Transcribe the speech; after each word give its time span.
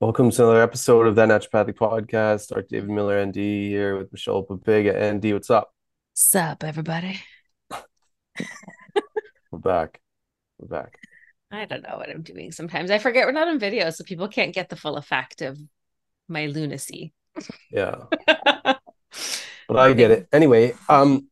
Welcome 0.00 0.30
to 0.30 0.44
another 0.44 0.62
episode 0.62 1.06
of 1.06 1.14
that 1.16 1.28
Naturopathic 1.28 1.74
Podcast. 1.74 2.48
Dr. 2.48 2.62
David 2.70 2.88
Miller, 2.88 3.22
ND, 3.22 3.34
here 3.34 3.98
with 3.98 4.10
Michelle 4.10 4.42
Papega. 4.42 5.12
ND, 5.12 5.34
what's 5.34 5.50
up? 5.50 5.74
Sup, 6.14 6.64
everybody? 6.64 7.20
We're 9.50 9.58
back. 9.58 10.00
We're 10.56 10.68
back. 10.68 10.98
I 11.50 11.66
don't 11.66 11.82
know 11.82 11.98
what 11.98 12.08
I'm 12.08 12.22
doing 12.22 12.50
sometimes. 12.50 12.90
I 12.90 12.96
forget 12.96 13.26
we're 13.26 13.32
not 13.32 13.48
on 13.48 13.58
video, 13.58 13.90
so 13.90 14.02
people 14.02 14.26
can't 14.28 14.54
get 14.54 14.70
the 14.70 14.76
full 14.76 14.96
effect 14.96 15.42
of 15.42 15.58
my 16.28 16.46
lunacy. 16.46 17.12
Yeah, 17.70 18.04
but 18.26 18.80
I 19.68 19.92
get 19.92 20.12
it. 20.12 20.28
Anyway, 20.32 20.76
um, 20.88 21.28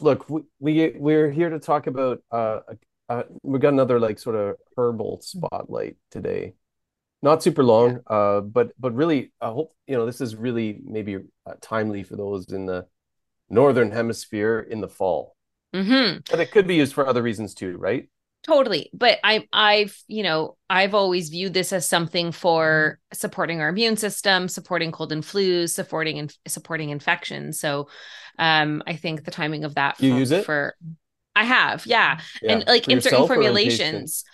look, 0.00 0.30
we, 0.30 0.42
we 0.60 0.94
we're 0.96 1.28
here 1.28 1.50
to 1.50 1.58
talk 1.58 1.88
about 1.88 2.22
uh, 2.30 2.60
uh, 3.08 3.24
we 3.42 3.58
got 3.58 3.72
another 3.72 3.98
like 3.98 4.20
sort 4.20 4.36
of 4.36 4.54
herbal 4.76 5.22
spotlight 5.22 5.96
today. 6.12 6.54
Not 7.22 7.42
super 7.42 7.62
long, 7.62 8.00
uh, 8.08 8.40
but 8.40 8.72
but 8.80 8.94
really, 8.94 9.32
I 9.40 9.48
hope 9.50 9.72
you 9.86 9.96
know 9.96 10.06
this 10.06 10.20
is 10.20 10.34
really 10.34 10.80
maybe 10.84 11.18
uh, 11.46 11.54
timely 11.60 12.02
for 12.02 12.16
those 12.16 12.50
in 12.52 12.66
the 12.66 12.86
northern 13.48 13.92
hemisphere 13.92 14.58
in 14.58 14.80
the 14.80 14.88
fall. 14.88 15.36
Mm-hmm. 15.74 16.18
But 16.28 16.40
it 16.40 16.50
could 16.50 16.66
be 16.66 16.74
used 16.74 16.92
for 16.94 17.06
other 17.06 17.22
reasons 17.22 17.54
too, 17.54 17.76
right? 17.78 18.08
Totally. 18.44 18.90
But 18.92 19.20
I 19.22 19.46
I've, 19.52 19.96
you 20.08 20.24
know, 20.24 20.56
I've 20.68 20.94
always 20.94 21.28
viewed 21.28 21.54
this 21.54 21.72
as 21.72 21.88
something 21.88 22.32
for 22.32 22.98
supporting 23.12 23.60
our 23.60 23.68
immune 23.68 23.96
system, 23.96 24.48
supporting 24.48 24.90
cold 24.90 25.12
and 25.12 25.22
flus, 25.22 25.70
supporting 25.70 26.18
and 26.18 26.36
supporting 26.48 26.90
infections. 26.90 27.60
So 27.60 27.88
um 28.38 28.82
I 28.84 28.96
think 28.96 29.24
the 29.24 29.30
timing 29.30 29.62
of 29.62 29.76
that 29.76 30.00
You 30.00 30.12
for, 30.14 30.18
use 30.18 30.30
it? 30.32 30.44
for 30.44 30.74
I 31.36 31.44
have, 31.44 31.86
yeah. 31.86 32.20
Yeah. 32.42 32.52
And 32.52 32.66
like 32.66 32.88
in 32.88 33.00
certain 33.00 33.26
formulations. 33.28 34.24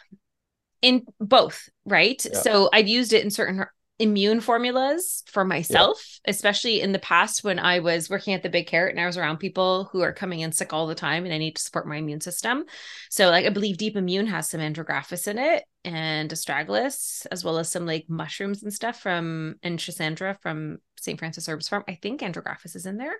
In 0.82 1.04
both, 1.20 1.68
right? 1.84 2.24
Yeah. 2.24 2.38
So 2.38 2.70
I've 2.72 2.88
used 2.88 3.12
it 3.12 3.24
in 3.24 3.30
certain 3.30 3.64
immune 3.98 4.40
formulas 4.40 5.24
for 5.26 5.44
myself, 5.44 6.20
especially 6.24 6.80
in 6.80 6.92
the 6.92 6.98
past 7.00 7.42
when 7.42 7.58
I 7.58 7.80
was 7.80 8.08
working 8.08 8.32
at 8.32 8.42
the 8.42 8.48
Big 8.48 8.68
Carrot 8.68 8.94
and 8.94 9.00
I 9.00 9.06
was 9.06 9.16
around 9.16 9.38
people 9.38 9.88
who 9.90 10.02
are 10.02 10.12
coming 10.12 10.40
in 10.40 10.52
sick 10.52 10.72
all 10.72 10.86
the 10.86 10.94
time 10.94 11.24
and 11.24 11.34
I 11.34 11.38
need 11.38 11.56
to 11.56 11.62
support 11.62 11.88
my 11.88 11.96
immune 11.96 12.20
system. 12.20 12.64
So, 13.10 13.28
like, 13.30 13.44
I 13.44 13.50
believe 13.50 13.76
Deep 13.76 13.96
Immune 13.96 14.28
has 14.28 14.48
some 14.48 14.60
andrographis 14.60 15.26
in 15.26 15.38
it 15.38 15.64
and 15.84 16.30
astragalus, 16.30 17.26
as 17.32 17.42
well 17.42 17.58
as 17.58 17.70
some 17.70 17.86
like 17.86 18.06
mushrooms 18.08 18.62
and 18.62 18.72
stuff 18.72 19.00
from 19.00 19.56
and 19.62 19.78
Schisandra 19.78 20.40
from 20.42 20.78
St. 21.00 21.18
Francis 21.18 21.48
Herbs 21.48 21.68
Farm. 21.68 21.84
I 21.88 21.98
think 22.00 22.20
andrographis 22.20 22.76
is 22.76 22.86
in 22.86 22.98
there. 22.98 23.16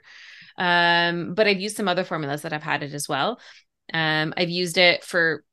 Um, 0.57 1.35
but 1.35 1.49
I've 1.49 1.61
used 1.61 1.77
some 1.77 1.89
other 1.89 2.05
formulas 2.05 2.43
that 2.43 2.53
i've 2.53 2.63
had 2.63 2.83
it 2.83 2.95
as 2.95 3.09
well. 3.09 3.41
Um, 3.93 4.35
I've 4.37 4.51
used 4.51 4.79
it 4.79 5.03
for 5.03 5.45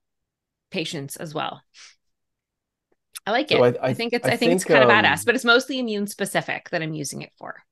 patients 0.69 1.15
as 1.15 1.33
well. 1.33 1.61
I 3.27 3.31
like 3.31 3.51
it. 3.51 3.57
So 3.57 3.63
I, 3.63 3.69
I- 3.89 3.89
I- 3.91 3.95
think 3.95 4.13
it's 4.13 4.27
I 4.27 4.29
I, 4.29 4.37
think, 4.37 4.51
it's 4.53 4.63
think, 4.63 4.69
kind 4.71 4.83
of 4.83 4.89
um, 4.89 4.89
badass, 4.89 5.25
but 5.25 5.35
it's 5.35 5.45
mostly 5.45 5.79
immune 5.79 6.07
specific 6.07 6.69
that 6.69 6.81
I'm 6.81 6.93
using 6.93 7.21
it 7.21 7.31
for. 7.37 7.63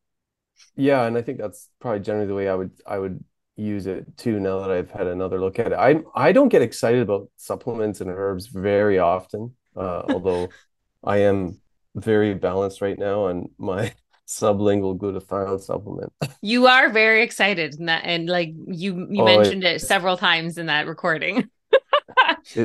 Yeah, 0.76 1.06
and 1.06 1.18
I 1.18 1.22
think 1.22 1.38
that's 1.38 1.70
probably 1.80 2.00
generally 2.02 2.28
the 2.28 2.36
way 2.36 2.50
I 2.50 2.56
would 2.56 2.72
I 2.86 2.98
would 3.00 3.24
use 3.56 3.86
it 3.88 4.18
too. 4.18 4.40
Now 4.40 4.60
that 4.62 4.72
I've 4.72 4.92
had 4.92 5.08
another 5.08 5.40
look 5.40 5.60
at 5.60 5.68
it, 5.68 5.74
I 5.74 6.02
I 6.16 6.32
don't 6.32 6.50
get 6.50 6.62
excited 6.62 7.02
about 7.02 7.30
supplements 7.38 8.02
and 8.02 8.10
herbs 8.10 8.48
very 8.48 9.00
often. 9.00 9.56
Uh, 9.76 10.02
although 10.06 10.54
I 11.04 11.18
am 11.18 11.60
very 11.96 12.34
balanced 12.36 12.82
right 12.82 12.98
now 12.98 13.26
on 13.26 13.50
my 13.58 13.94
sublingual 14.28 14.98
glutathione 14.98 15.62
supplement. 15.62 16.12
You 16.42 16.68
are 16.68 16.90
very 16.90 17.24
excited 17.24 17.80
in 17.80 17.86
that, 17.86 18.04
and 18.06 18.28
like 18.28 18.50
you 18.68 19.08
you 19.10 19.24
Oh, 19.24 19.24
mentioned 19.24 19.64
it 19.64 19.82
several 19.82 20.18
times 20.18 20.58
in 20.58 20.66
that 20.68 20.88
recording. 20.88 21.50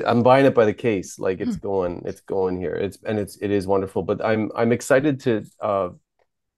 I'm 0.07 0.23
buying 0.23 0.47
it 0.47 0.55
by 0.55 0.65
the 0.65 0.75
case, 0.75 1.19
like 1.19 1.41
it's 1.41 1.57
going, 1.57 2.03
it's 2.05 2.21
going 2.21 2.59
here. 2.59 2.75
It's 2.75 2.99
and 3.05 3.19
it's 3.19 3.37
it 3.41 3.51
is 3.51 3.67
wonderful. 3.67 4.03
But 4.03 4.25
I'm 4.25 4.51
I'm 4.55 4.73
excited 4.73 5.21
to. 5.21 5.45
Uh, 5.61 5.91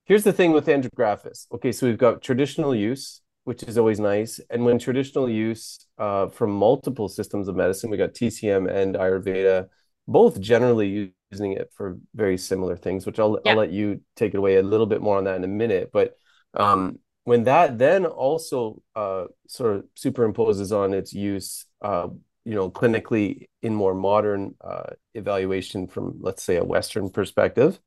here's 0.04 0.24
the 0.24 0.32
thing 0.32 0.52
with 0.52 0.66
andrographis. 0.66 1.46
Okay, 1.52 1.72
so 1.72 1.86
we've 1.86 1.98
got 1.98 2.22
traditional 2.22 2.74
use, 2.74 3.20
which 3.44 3.62
is 3.62 3.78
always 3.78 4.00
nice, 4.00 4.40
and 4.50 4.64
when 4.64 4.78
traditional 4.78 5.28
use 5.28 5.86
uh, 5.98 6.28
from 6.28 6.50
multiple 6.50 7.08
systems 7.08 7.48
of 7.48 7.56
medicine, 7.56 7.90
we 7.90 7.96
got 7.96 8.14
TCM 8.14 8.70
and 8.70 8.94
Ayurveda, 8.94 9.68
both 10.08 10.40
generally 10.40 11.12
using 11.30 11.52
it 11.52 11.70
for 11.76 11.98
very 12.14 12.38
similar 12.38 12.76
things. 12.76 13.06
Which 13.06 13.18
I'll 13.18 13.38
Yeah. 13.44 13.52
I'll 13.52 13.58
let 13.58 13.70
you 13.72 14.00
take 14.16 14.34
it 14.34 14.38
away 14.38 14.56
a 14.56 14.62
little 14.62 14.86
bit 14.86 15.02
more 15.02 15.18
on 15.18 15.24
that 15.24 15.36
in 15.36 15.44
a 15.44 15.48
minute. 15.48 15.90
But 15.92 16.16
um, 16.54 16.98
when 17.24 17.44
that 17.44 17.78
then 17.78 18.06
also 18.06 18.82
uh, 18.96 19.26
sort 19.46 19.76
of 19.76 19.84
superimposes 19.96 20.76
on 20.76 20.94
its 20.94 21.12
use. 21.12 21.66
Uh, 21.82 22.08
you 22.44 22.54
know, 22.54 22.70
clinically 22.70 23.48
in 23.62 23.74
more 23.74 23.94
modern 23.94 24.54
uh, 24.60 24.90
evaluation 25.14 25.86
from, 25.86 26.18
let's 26.20 26.42
say, 26.42 26.56
a 26.56 26.64
Western 26.64 27.10
perspective. 27.10 27.78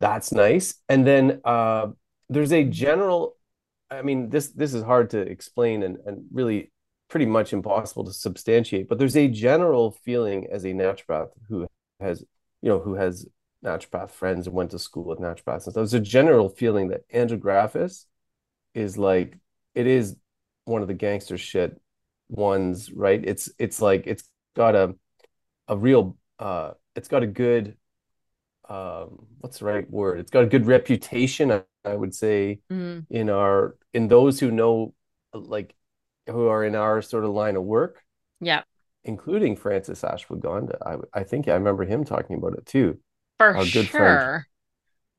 That's 0.00 0.32
nice. 0.32 0.74
And 0.88 1.06
then 1.06 1.40
uh, 1.44 1.88
there's 2.28 2.52
a 2.52 2.64
general, 2.64 3.36
I 3.90 4.02
mean, 4.02 4.30
this 4.30 4.48
this 4.48 4.72
is 4.72 4.82
hard 4.82 5.10
to 5.10 5.20
explain 5.20 5.82
and, 5.82 5.98
and 6.06 6.24
really 6.32 6.72
pretty 7.08 7.26
much 7.26 7.52
impossible 7.52 8.04
to 8.04 8.12
substantiate, 8.12 8.88
but 8.88 8.98
there's 8.98 9.16
a 9.18 9.28
general 9.28 9.90
feeling 10.02 10.46
as 10.50 10.64
a 10.64 10.68
naturopath 10.68 11.28
who 11.48 11.66
has, 12.00 12.24
you 12.62 12.70
know, 12.70 12.78
who 12.78 12.94
has 12.94 13.26
naturopath 13.62 14.10
friends 14.10 14.46
and 14.46 14.56
went 14.56 14.70
to 14.70 14.78
school 14.78 15.04
with 15.04 15.18
naturopaths 15.18 15.52
and 15.52 15.62
stuff. 15.62 15.74
There's 15.74 15.92
a 15.92 16.00
general 16.00 16.48
feeling 16.48 16.88
that 16.88 17.06
andrographis 17.10 18.06
is 18.74 18.96
like, 18.96 19.38
it 19.74 19.86
is 19.86 20.16
one 20.64 20.80
of 20.80 20.88
the 20.88 20.94
gangster 20.94 21.36
shit 21.36 21.78
ones, 22.32 22.92
right? 22.92 23.22
It's 23.24 23.50
it's 23.58 23.82
like 23.82 24.06
it's 24.08 24.24
got 24.56 24.74
a 24.76 24.96
a 25.68 25.76
real 25.78 26.18
uh 26.38 26.72
it's 26.96 27.08
got 27.08 27.22
a 27.24 27.26
good 27.28 27.76
um 28.68 29.26
what's 29.40 29.58
the 29.58 29.64
right 29.66 29.90
word? 29.90 30.20
It's 30.20 30.30
got 30.30 30.44
a 30.44 30.48
good 30.48 30.66
reputation, 30.66 31.52
I, 31.52 31.64
I 31.84 31.94
would 31.96 32.14
say, 32.14 32.60
Mm, 32.70 33.06
in 33.10 33.30
our 33.30 33.76
in 33.92 34.08
those 34.08 34.40
who 34.40 34.50
know 34.50 34.94
like 35.34 35.74
who 36.28 36.46
are 36.48 36.64
in 36.64 36.74
our 36.76 37.02
sort 37.02 37.24
of 37.24 37.30
line 37.32 37.56
of 37.56 37.64
work, 37.64 38.02
yeah, 38.40 38.62
including 39.04 39.56
Francis 39.56 40.02
Ashwagandha. 40.02 40.76
I 41.14 41.20
I 41.20 41.24
think 41.24 41.48
I 41.48 41.54
remember 41.54 41.84
him 41.84 42.04
talking 42.04 42.36
about 42.36 42.54
it 42.54 42.66
too. 42.66 42.98
for 43.38 43.56
Our 43.58 43.66
good 43.66 43.90
friend. 43.90 44.24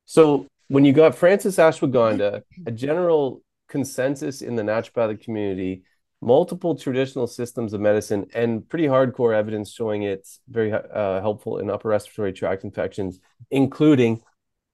So 0.05 0.47
when 0.67 0.85
you 0.85 0.93
got 0.93 1.15
Francis 1.15 1.57
Ashwagandha, 1.57 2.43
a 2.65 2.71
general 2.71 3.43
consensus 3.69 4.41
in 4.41 4.55
the 4.55 4.63
naturopathic 4.63 5.21
community, 5.23 5.83
multiple 6.23 6.75
traditional 6.75 7.27
systems 7.27 7.73
of 7.73 7.81
medicine, 7.81 8.27
and 8.33 8.67
pretty 8.67 8.85
hardcore 8.85 9.35
evidence 9.35 9.71
showing 9.71 10.03
it's 10.03 10.39
very 10.49 10.71
uh, 10.71 11.21
helpful 11.21 11.57
in 11.59 11.69
upper 11.69 11.89
respiratory 11.89 12.33
tract 12.33 12.63
infections, 12.63 13.19
including 13.51 14.21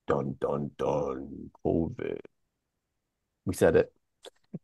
dun 0.07 0.35
dun 0.39 0.71
dun 0.77 1.49
COVID. 1.65 2.19
We 3.45 3.53
said 3.53 3.75
it. 3.75 3.91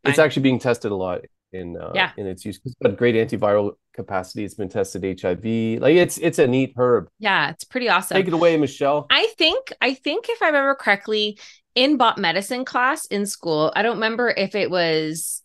It's 0.03 0.17
Fine. 0.17 0.25
actually 0.25 0.43
being 0.43 0.59
tested 0.59 0.91
a 0.91 0.95
lot 0.95 1.21
in 1.51 1.77
uh, 1.77 1.91
Yeah. 1.95 2.11
in 2.17 2.27
its 2.27 2.45
use. 2.45 2.59
It's 2.65 2.75
got 2.81 2.97
great 2.97 3.15
antiviral 3.15 3.73
capacity. 3.93 4.43
It's 4.43 4.55
been 4.55 4.69
tested 4.69 5.03
HIV. 5.21 5.81
Like 5.81 5.95
it's 5.95 6.17
it's 6.17 6.39
a 6.39 6.47
neat 6.47 6.73
herb. 6.77 7.07
Yeah, 7.19 7.49
it's 7.51 7.63
pretty 7.63 7.89
awesome. 7.89 8.15
Take 8.15 8.27
it 8.27 8.33
away, 8.33 8.57
Michelle. 8.57 9.07
I 9.09 9.27
think 9.37 9.71
I 9.81 9.93
think 9.93 10.27
if 10.29 10.41
I 10.41 10.47
remember 10.47 10.75
correctly, 10.75 11.39
in 11.75 11.97
bot 11.97 12.17
medicine 12.17 12.65
class 12.65 13.05
in 13.05 13.25
school, 13.25 13.71
I 13.75 13.81
don't 13.83 13.95
remember 13.95 14.29
if 14.29 14.55
it 14.55 14.69
was 14.71 15.41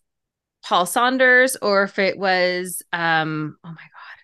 Paul 0.63 0.85
Saunders 0.85 1.57
or 1.61 1.83
if 1.83 1.99
it 1.99 2.17
was 2.17 2.81
um 2.93 3.57
oh 3.63 3.69
my 3.69 3.75
god. 3.75 4.21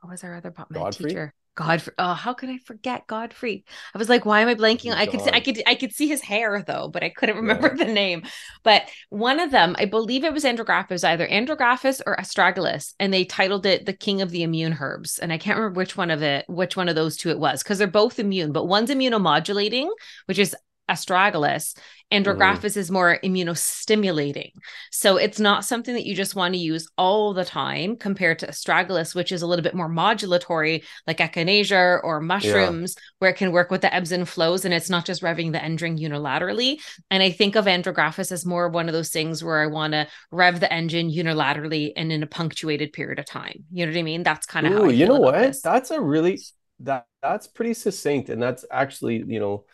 What 0.00 0.10
was 0.10 0.24
our 0.24 0.34
other 0.34 0.50
Godfrey? 0.50 1.10
teacher? 1.10 1.34
Godfrey. 1.54 1.92
Oh, 1.98 2.14
how 2.14 2.32
could 2.32 2.48
I 2.48 2.58
forget 2.58 3.06
Godfrey? 3.06 3.64
I 3.94 3.98
was 3.98 4.08
like, 4.08 4.24
why 4.24 4.40
am 4.40 4.48
I 4.48 4.54
blanking? 4.54 4.92
Oh, 4.92 4.96
I 4.96 5.06
could 5.06 5.20
see, 5.20 5.30
I 5.30 5.40
could 5.40 5.62
I 5.66 5.74
could 5.74 5.92
see 5.92 6.08
his 6.08 6.22
hair 6.22 6.64
though, 6.66 6.88
but 6.88 7.02
I 7.02 7.10
couldn't 7.10 7.36
remember 7.36 7.76
the 7.76 7.84
name. 7.84 8.22
But 8.62 8.88
one 9.10 9.40
of 9.40 9.50
them, 9.50 9.74
I 9.78 9.84
believe 9.84 10.24
it 10.24 10.32
was 10.32 10.44
Andrographis, 10.44 11.04
either 11.04 11.26
Andrographis 11.26 12.00
or 12.06 12.16
Astragalus, 12.16 12.94
and 12.98 13.12
they 13.12 13.24
titled 13.24 13.66
it 13.66 13.84
the 13.84 13.92
King 13.92 14.22
of 14.22 14.30
the 14.30 14.42
Immune 14.42 14.78
Herbs. 14.80 15.18
And 15.18 15.32
I 15.32 15.38
can't 15.38 15.58
remember 15.58 15.78
which 15.78 15.96
one 15.96 16.10
of 16.10 16.22
it, 16.22 16.46
which 16.48 16.76
one 16.76 16.88
of 16.88 16.94
those 16.94 17.16
two 17.16 17.30
it 17.30 17.38
was, 17.38 17.62
because 17.62 17.78
they're 17.78 17.86
both 17.86 18.18
immune, 18.18 18.52
but 18.52 18.66
one's 18.66 18.90
immunomodulating, 18.90 19.90
which 20.26 20.38
is 20.38 20.56
astragalus 20.90 21.74
mm-hmm. 21.74 22.16
andrographis 22.16 22.76
is 22.76 22.90
more 22.90 23.18
immunostimulating. 23.24 24.52
So 24.90 25.16
it's 25.16 25.38
not 25.38 25.64
something 25.64 25.94
that 25.94 26.06
you 26.06 26.14
just 26.14 26.34
want 26.34 26.54
to 26.54 26.60
use 26.60 26.88
all 26.98 27.32
the 27.32 27.44
time 27.44 27.96
compared 27.96 28.40
to 28.40 28.48
astragalus 28.48 29.14
which 29.14 29.32
is 29.32 29.42
a 29.42 29.46
little 29.46 29.62
bit 29.62 29.74
more 29.74 29.88
modulatory 29.88 30.82
like 31.06 31.18
echinacea 31.18 32.00
or 32.02 32.20
mushrooms 32.20 32.96
where 33.18 33.30
it 33.30 33.36
can 33.36 33.52
work 33.52 33.70
with 33.70 33.80
the 33.80 33.94
ebbs 33.94 34.12
and 34.12 34.28
flows 34.28 34.64
and 34.64 34.74
it's 34.74 34.90
not 34.90 35.06
just 35.06 35.22
revving 35.22 35.52
the 35.52 35.62
engine 35.62 35.96
unilaterally. 35.98 36.80
And 37.10 37.22
i 37.22 37.30
think 37.30 37.56
of 37.56 37.66
andrographis 37.66 38.32
as 38.32 38.44
more 38.44 38.68
one 38.68 38.88
of 38.88 38.92
those 38.92 39.10
things 39.10 39.44
where 39.44 39.62
i 39.62 39.66
want 39.66 39.92
to 39.92 40.06
rev 40.30 40.60
the 40.60 40.72
engine 40.72 41.10
unilaterally 41.10 41.92
and 41.96 42.12
in 42.12 42.22
a 42.22 42.26
punctuated 42.26 42.92
period 42.92 43.18
of 43.18 43.24
time. 43.24 43.64
You 43.70 43.86
know 43.86 43.92
what 43.92 43.98
i 43.98 44.02
mean? 44.02 44.22
That's 44.22 44.46
kind 44.46 44.66
of 44.66 44.72
how 44.72 44.84
I 44.86 44.90
you 44.90 45.06
know 45.06 45.16
what? 45.16 45.32
this. 45.32 45.62
That's 45.62 45.90
a 45.90 46.00
really 46.00 46.38
that 46.80 47.06
that's 47.22 47.46
pretty 47.46 47.74
succinct, 47.74 48.30
and 48.30 48.42
that's 48.42 48.64
actually, 48.70 49.22
you 49.26 49.38
know, 49.38 49.64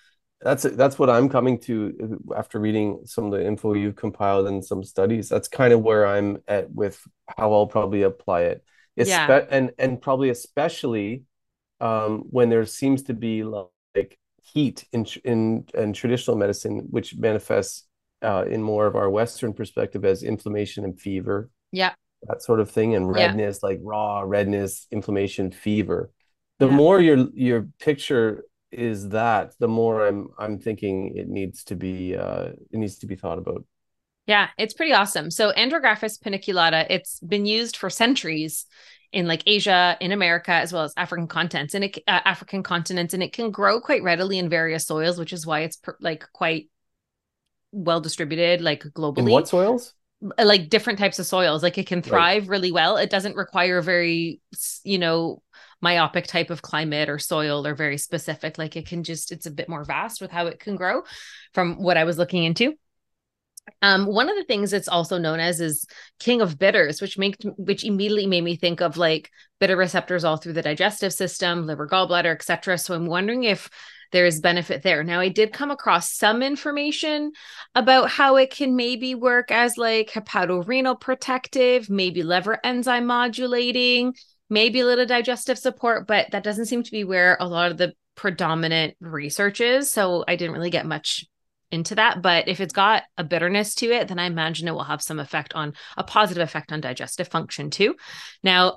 that's 0.43 0.65
that's 0.65 0.99
what 0.99 1.09
I'm 1.11 1.29
coming 1.29 1.59
to 1.61 2.21
uh, 2.31 2.35
after 2.35 2.59
reading 2.61 3.00
some 3.05 3.27
of 3.27 3.33
the 3.33 3.44
info 3.44 3.75
you've 3.75 3.97
compiled 3.97 4.47
and 4.49 4.65
some 4.65 4.85
studies. 4.85 5.29
That's 5.29 5.49
kind 5.49 5.73
of 5.73 5.81
where 5.83 6.06
I'm 6.06 6.38
at 6.47 6.71
with 6.71 7.00
how 7.37 7.53
I'll 7.53 7.67
probably 7.67 8.03
apply 8.03 8.43
it. 8.43 8.65
Yeah. 8.97 9.44
And 9.50 9.73
and 9.79 10.00
probably 10.00 10.31
especially 10.31 11.25
um, 11.81 12.25
when 12.31 12.49
there 12.50 12.65
seems 12.67 13.03
to 13.05 13.15
be 13.15 13.44
like 13.44 14.19
heat 14.43 14.85
in 14.93 15.06
in 15.25 15.67
in 15.75 15.93
traditional 15.93 16.37
medicine, 16.37 16.87
which 16.91 17.17
manifests 17.17 17.87
uh, 18.23 18.44
in 18.49 18.62
more 18.62 18.87
of 18.87 18.97
our 18.97 19.11
Western 19.11 19.53
perspective 19.53 20.05
as 20.05 20.23
inflammation 20.23 20.85
and 20.85 21.00
fever 21.00 21.50
yeah 21.73 21.94
that 22.29 22.43
sort 22.43 22.61
of 22.61 22.71
thing 22.71 22.94
and 22.94 23.06
Yeah. 23.15 23.37
redness 23.37 23.62
like 23.62 23.79
raw 23.82 24.21
redness 24.21 24.87
inflammation 24.91 25.50
fever 25.50 26.11
the 26.59 26.67
Yeah. 26.67 26.77
more 26.77 27.00
your 27.00 27.29
your 27.35 27.69
picture 27.79 28.44
is 28.73 29.09
that 29.11 29.53
the 29.59 29.69
more 29.69 30.07
i'm 30.07 30.29
i'm 30.39 30.59
thinking 30.59 31.17
it 31.17 31.29
needs 31.29 31.65
to 31.65 31.77
be 31.77 32.17
uh 32.17 32.49
it 32.71 32.79
needs 32.79 32.99
to 32.99 33.07
be 33.07 33.15
thought 33.15 33.39
about 33.39 33.65
Yeah, 34.27 34.49
it's 34.59 34.75
pretty 34.75 34.93
awesome. 34.93 35.31
So 35.31 35.53
Andrographis 35.53 36.19
paniculata, 36.21 36.87
it's 36.91 37.21
been 37.21 37.47
used 37.47 37.77
for 37.77 37.89
centuries 37.89 38.67
in 39.13 39.29
like 39.29 39.43
Asia, 39.47 39.97
in 40.01 40.11
America, 40.13 40.51
as 40.51 40.73
well 40.73 40.83
as 40.83 40.93
African 40.97 41.29
continents, 41.29 41.75
and 41.75 41.85
it 41.85 41.99
uh, 42.09 42.21
African 42.25 42.63
continents, 42.63 43.15
and 43.15 43.23
it 43.23 43.33
can 43.33 43.53
grow 43.53 43.81
quite 43.81 44.03
readily 44.03 44.39
in 44.39 44.49
various 44.49 44.85
soils, 44.85 45.17
which 45.17 45.33
is 45.33 45.47
why 45.47 45.61
it's 45.61 45.77
per, 45.77 45.97
like 46.01 46.25
quite 46.33 46.69
well 47.71 48.01
distributed, 48.01 48.61
like 48.61 48.83
globally. 48.83 49.19
in 49.19 49.27
what 49.27 49.49
soils 49.49 49.95
like 50.39 50.71
different 50.71 50.99
types 50.99 51.19
of 51.19 51.27
soils. 51.27 51.63
Like 51.63 51.79
it 51.79 51.87
can 51.87 52.03
thrive 52.03 52.49
really 52.49 52.73
well. 52.73 52.97
It 52.97 53.11
doesn't 53.11 53.37
require 53.37 53.81
very, 53.83 54.41
you 54.83 54.99
know, 54.99 55.43
myopic 55.81 56.26
type 56.26 56.50
of 56.50 56.62
climate 56.62 57.08
or 57.08 57.19
soil 57.19 57.67
or 57.67 57.75
very 57.75 57.99
specific. 57.99 58.58
Like 58.58 58.76
it 58.76 58.87
can 58.87 59.05
just, 59.05 59.32
it's 59.32 59.46
a 59.46 59.50
bit 59.50 59.69
more 59.69 59.84
vast 59.84 60.20
with 60.20 60.31
how 60.31 60.46
it 60.46 60.61
can 60.61 60.76
grow 60.76 61.02
from 61.55 61.82
what 61.82 61.96
I 61.96 62.05
was 62.05 62.19
looking 62.19 62.44
into. 62.44 62.75
Um, 63.82 64.06
one 64.06 64.28
of 64.28 64.37
the 64.37 64.44
things 64.44 64.73
it's 64.73 64.88
also 64.88 65.19
known 65.19 65.40
as 65.40 65.61
is 65.61 65.87
king 66.19 66.40
of 66.40 66.58
bitters, 66.58 67.00
which 67.00 67.19
make 67.19 67.37
which 67.56 67.84
immediately 67.84 68.26
made 68.26 68.44
me 68.44 68.56
think 68.56 68.81
of 68.81 68.96
like 68.96 69.31
bitter 69.58 69.76
receptors 69.76 70.25
all 70.25 70.37
through 70.37 70.52
the 70.52 70.62
digestive 70.62 71.12
system, 71.12 71.67
liver, 71.67 71.88
gallbladder, 71.88 72.32
etc. 72.32 72.79
So 72.79 72.94
I'm 72.94 73.06
wondering 73.06 73.44
if 73.44 73.69
there 74.12 74.26
is 74.26 74.40
benefit 74.40 74.82
there. 74.82 75.02
Now, 75.02 75.20
I 75.20 75.29
did 75.29 75.52
come 75.52 75.70
across 75.70 76.12
some 76.12 76.43
information 76.43 77.32
about 77.75 78.11
how 78.11 78.37
it 78.37 78.50
can 78.50 78.76
maybe 78.76 79.14
work 79.14 79.50
as 79.50 79.76
like 79.76 80.11
hepatorenal 80.11 81.00
protective, 81.00 81.90
maybe 81.90 82.22
liver 82.22 82.58
enzyme 82.62 83.06
modulating, 83.06 84.14
maybe 84.48 84.81
a 84.81 84.87
little 84.87 85.06
digestive 85.06 85.58
support, 85.58 86.06
but 86.06 86.31
that 86.32 86.44
doesn't 86.44 86.66
seem 86.66 86.82
to 86.82 86.90
be 86.90 87.04
where 87.04 87.37
a 87.40 87.48
lot 87.48 87.70
of 87.70 87.78
the 87.78 87.93
predominant 88.14 88.94
research 89.00 89.60
is. 89.60 89.90
So 89.90 90.25
I 90.26 90.37
didn't 90.37 90.54
really 90.54 90.70
get 90.70 90.87
much 90.87 91.25
into 91.70 91.94
that. 91.96 92.22
But 92.22 92.48
if 92.48 92.60
it's 92.60 92.72
got 92.72 93.02
a 93.16 93.25
bitterness 93.25 93.75
to 93.76 93.90
it, 93.90 94.08
then 94.08 94.19
I 94.19 94.26
imagine 94.26 94.69
it 94.69 94.72
will 94.72 94.84
have 94.84 95.02
some 95.02 95.19
effect 95.19 95.54
on 95.54 95.75
a 95.96 96.04
positive 96.04 96.43
effect 96.43 96.72
on 96.72 96.81
digestive 96.81 97.28
function 97.28 97.70
too. 97.70 97.96
Now, 98.43 98.76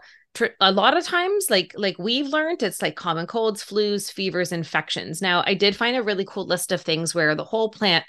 a 0.60 0.72
lot 0.72 0.96
of 0.96 1.04
times 1.04 1.48
like 1.50 1.74
like 1.76 1.98
we've 1.98 2.28
learned 2.28 2.62
it's 2.62 2.82
like 2.82 2.96
common 2.96 3.26
colds 3.26 3.64
flus 3.64 4.12
fevers 4.12 4.52
infections 4.52 5.24
now 5.24 5.44
i 5.48 5.56
did 5.56 5.76
find 5.76 5.98
a 5.98 6.04
really 6.04 6.24
cool 6.24 6.46
list 6.46 6.72
of 6.72 6.82
things 6.82 7.16
where 7.16 7.34
the 7.34 7.44
whole 7.44 7.70
plant 7.70 8.06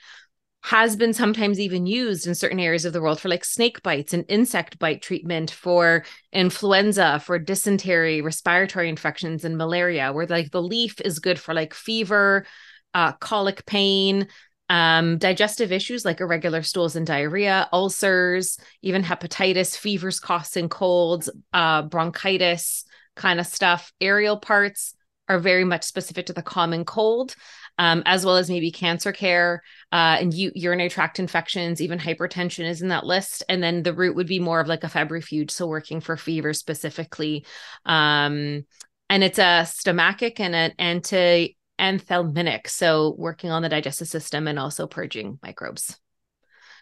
has 0.62 0.94
been 0.94 1.12
sometimes 1.12 1.58
even 1.58 1.86
used 1.86 2.26
in 2.26 2.34
certain 2.34 2.60
areas 2.60 2.84
of 2.84 2.92
the 2.92 3.00
world 3.00 3.18
for 3.18 3.28
like 3.28 3.44
snake 3.44 3.82
bites 3.82 4.12
and 4.12 4.24
insect 4.28 4.78
bite 4.78 5.00
treatment 5.00 5.50
for 5.50 6.04
influenza 6.32 7.18
for 7.24 7.38
dysentery 7.38 8.20
respiratory 8.20 8.88
infections 8.88 9.44
and 9.44 9.56
malaria 9.56 10.12
where 10.12 10.26
like 10.26 10.50
the 10.50 10.62
leaf 10.62 11.00
is 11.00 11.18
good 11.18 11.38
for 11.38 11.54
like 11.54 11.72
fever 11.72 12.44
uh, 12.92 13.12
colic 13.12 13.64
pain 13.64 14.28
um, 14.70 15.18
digestive 15.18 15.72
issues 15.72 16.04
like 16.04 16.20
irregular 16.20 16.62
stools 16.62 16.94
and 16.94 17.04
diarrhea, 17.04 17.68
ulcers, 17.72 18.56
even 18.82 19.02
hepatitis, 19.02 19.76
fevers, 19.76 20.20
coughs, 20.20 20.56
and 20.56 20.70
colds, 20.70 21.28
uh, 21.52 21.82
bronchitis 21.82 22.84
kind 23.16 23.40
of 23.40 23.48
stuff. 23.48 23.92
Aerial 24.00 24.36
parts 24.38 24.94
are 25.28 25.40
very 25.40 25.64
much 25.64 25.82
specific 25.82 26.26
to 26.26 26.32
the 26.32 26.42
common 26.42 26.84
cold, 26.84 27.34
um, 27.80 28.02
as 28.04 28.26
well 28.26 28.36
as 28.36 28.50
maybe 28.50 28.70
cancer 28.70 29.10
care 29.10 29.62
uh, 29.90 30.18
and 30.20 30.34
u- 30.34 30.52
urinary 30.54 30.90
tract 30.90 31.18
infections. 31.18 31.80
Even 31.80 31.98
hypertension 31.98 32.68
is 32.68 32.82
in 32.82 32.88
that 32.88 33.06
list. 33.06 33.42
And 33.48 33.62
then 33.62 33.82
the 33.82 33.94
root 33.94 34.14
would 34.14 34.26
be 34.26 34.38
more 34.38 34.60
of 34.60 34.68
like 34.68 34.84
a 34.84 34.86
febrifuge, 34.86 35.50
so 35.50 35.66
working 35.66 36.02
for 36.02 36.18
fever 36.18 36.52
specifically. 36.52 37.46
Um, 37.86 38.66
and 39.08 39.24
it's 39.24 39.38
a 39.38 39.64
stomachic 39.64 40.40
and 40.40 40.54
an 40.54 40.72
anti 40.78 41.56
anthelminic, 41.78 42.68
so 42.68 43.14
working 43.16 43.50
on 43.50 43.62
the 43.62 43.70
digestive 43.70 44.08
system 44.08 44.46
and 44.46 44.58
also 44.58 44.86
purging 44.86 45.38
microbes. 45.42 45.98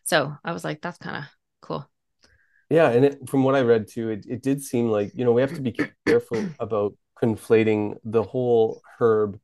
So 0.02 0.34
I 0.44 0.50
was 0.50 0.64
like, 0.64 0.80
that's 0.80 0.98
kind 0.98 1.18
of 1.18 1.24
cool. 1.62 1.88
yeah 2.70 2.90
and 2.90 3.04
it, 3.04 3.28
from 3.28 3.44
what 3.44 3.54
i 3.54 3.60
read 3.60 3.86
too 3.88 4.10
it, 4.10 4.26
it 4.28 4.42
did 4.42 4.62
seem 4.62 4.88
like 4.88 5.10
you 5.14 5.24
know 5.24 5.32
we 5.32 5.40
have 5.40 5.54
to 5.54 5.60
be 5.60 5.76
careful 6.06 6.44
about 6.58 6.94
conflating 7.22 7.94
the 8.04 8.22
whole 8.22 8.80
herb 8.98 9.38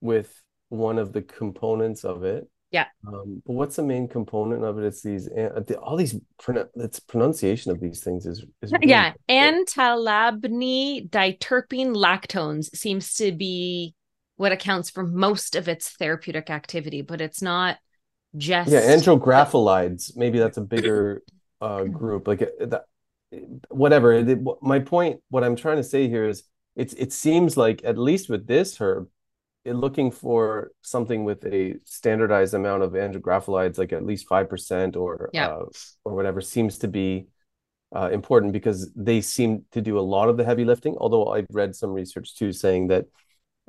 with 0.00 0.42
one 0.68 0.98
of 0.98 1.12
the 1.12 1.22
components 1.22 2.04
of 2.04 2.24
it 2.24 2.48
Yeah. 2.70 2.86
um, 3.06 3.42
but 3.46 3.54
what's 3.54 3.76
the 3.76 3.82
main 3.82 4.08
component 4.08 4.64
of 4.64 4.78
it 4.78 4.84
it's 4.86 5.02
these 5.02 5.28
uh, 5.28 5.60
the, 5.66 5.78
all 5.80 5.96
these 5.96 6.16
it's 6.76 7.00
pronunciation 7.00 7.70
of 7.72 7.80
these 7.80 8.02
things 8.02 8.26
is, 8.26 8.44
is 8.62 8.74
really 8.82 8.82
yeah, 8.82 9.12
antalabny 9.28 11.08
diterpene 11.08 11.94
lactones 11.94 12.74
seems 12.74 13.14
to 13.14 13.32
be 13.32 13.94
what 14.36 14.52
accounts 14.52 14.90
for 14.90 15.04
most 15.06 15.56
of 15.56 15.68
its 15.68 15.90
therapeutic 15.90 16.50
activity, 16.50 17.02
but 17.02 17.20
it's 17.20 17.40
not 17.40 17.78
just 18.36 18.72
Yeah, 18.72 18.80
andrographolides. 18.96 20.16
Maybe 20.16 20.38
that's 20.38 20.56
a 20.56 20.62
bigger 20.62 21.22
uh, 21.60 21.84
group. 21.84 22.26
Like 22.26 22.42
uh, 22.42 22.66
that, 22.66 22.84
whatever. 23.70 24.24
My 24.62 24.80
point, 24.80 25.20
what 25.30 25.44
I'm 25.44 25.56
trying 25.56 25.76
to 25.76 25.84
say 25.84 26.08
here 26.08 26.28
is, 26.28 26.44
it's 26.74 26.92
it 26.94 27.12
seems 27.12 27.56
like 27.56 27.82
at 27.84 27.96
least 27.96 28.28
with 28.28 28.46
this 28.46 28.76
herb, 28.80 29.08
looking 29.74 30.10
for 30.10 30.70
something 30.82 31.24
with 31.24 31.44
a 31.46 31.74
standardized 31.84 32.54
amount 32.54 32.82
of 32.82 32.92
andrographolides, 32.92 33.78
like 33.78 33.92
at 33.92 34.04
least 34.04 34.28
five 34.28 34.48
percent 34.48 34.96
or 34.96 35.30
Yeah. 35.32 35.48
uh, 35.48 35.64
or 36.04 36.14
whatever, 36.14 36.40
seems 36.40 36.78
to 36.78 36.88
be 36.88 37.26
uh, 37.94 38.10
important 38.12 38.52
because 38.52 38.92
they 38.94 39.20
seem 39.20 39.64
to 39.72 39.80
do 39.80 39.98
a 39.98 40.00
lot 40.00 40.28
of 40.28 40.36
the 40.36 40.44
heavy 40.44 40.64
lifting. 40.64 40.96
Although 40.98 41.28
I've 41.28 41.46
read 41.50 41.74
some 41.74 41.92
research 41.92 42.34
too 42.36 42.52
saying 42.52 42.88
that 42.88 43.06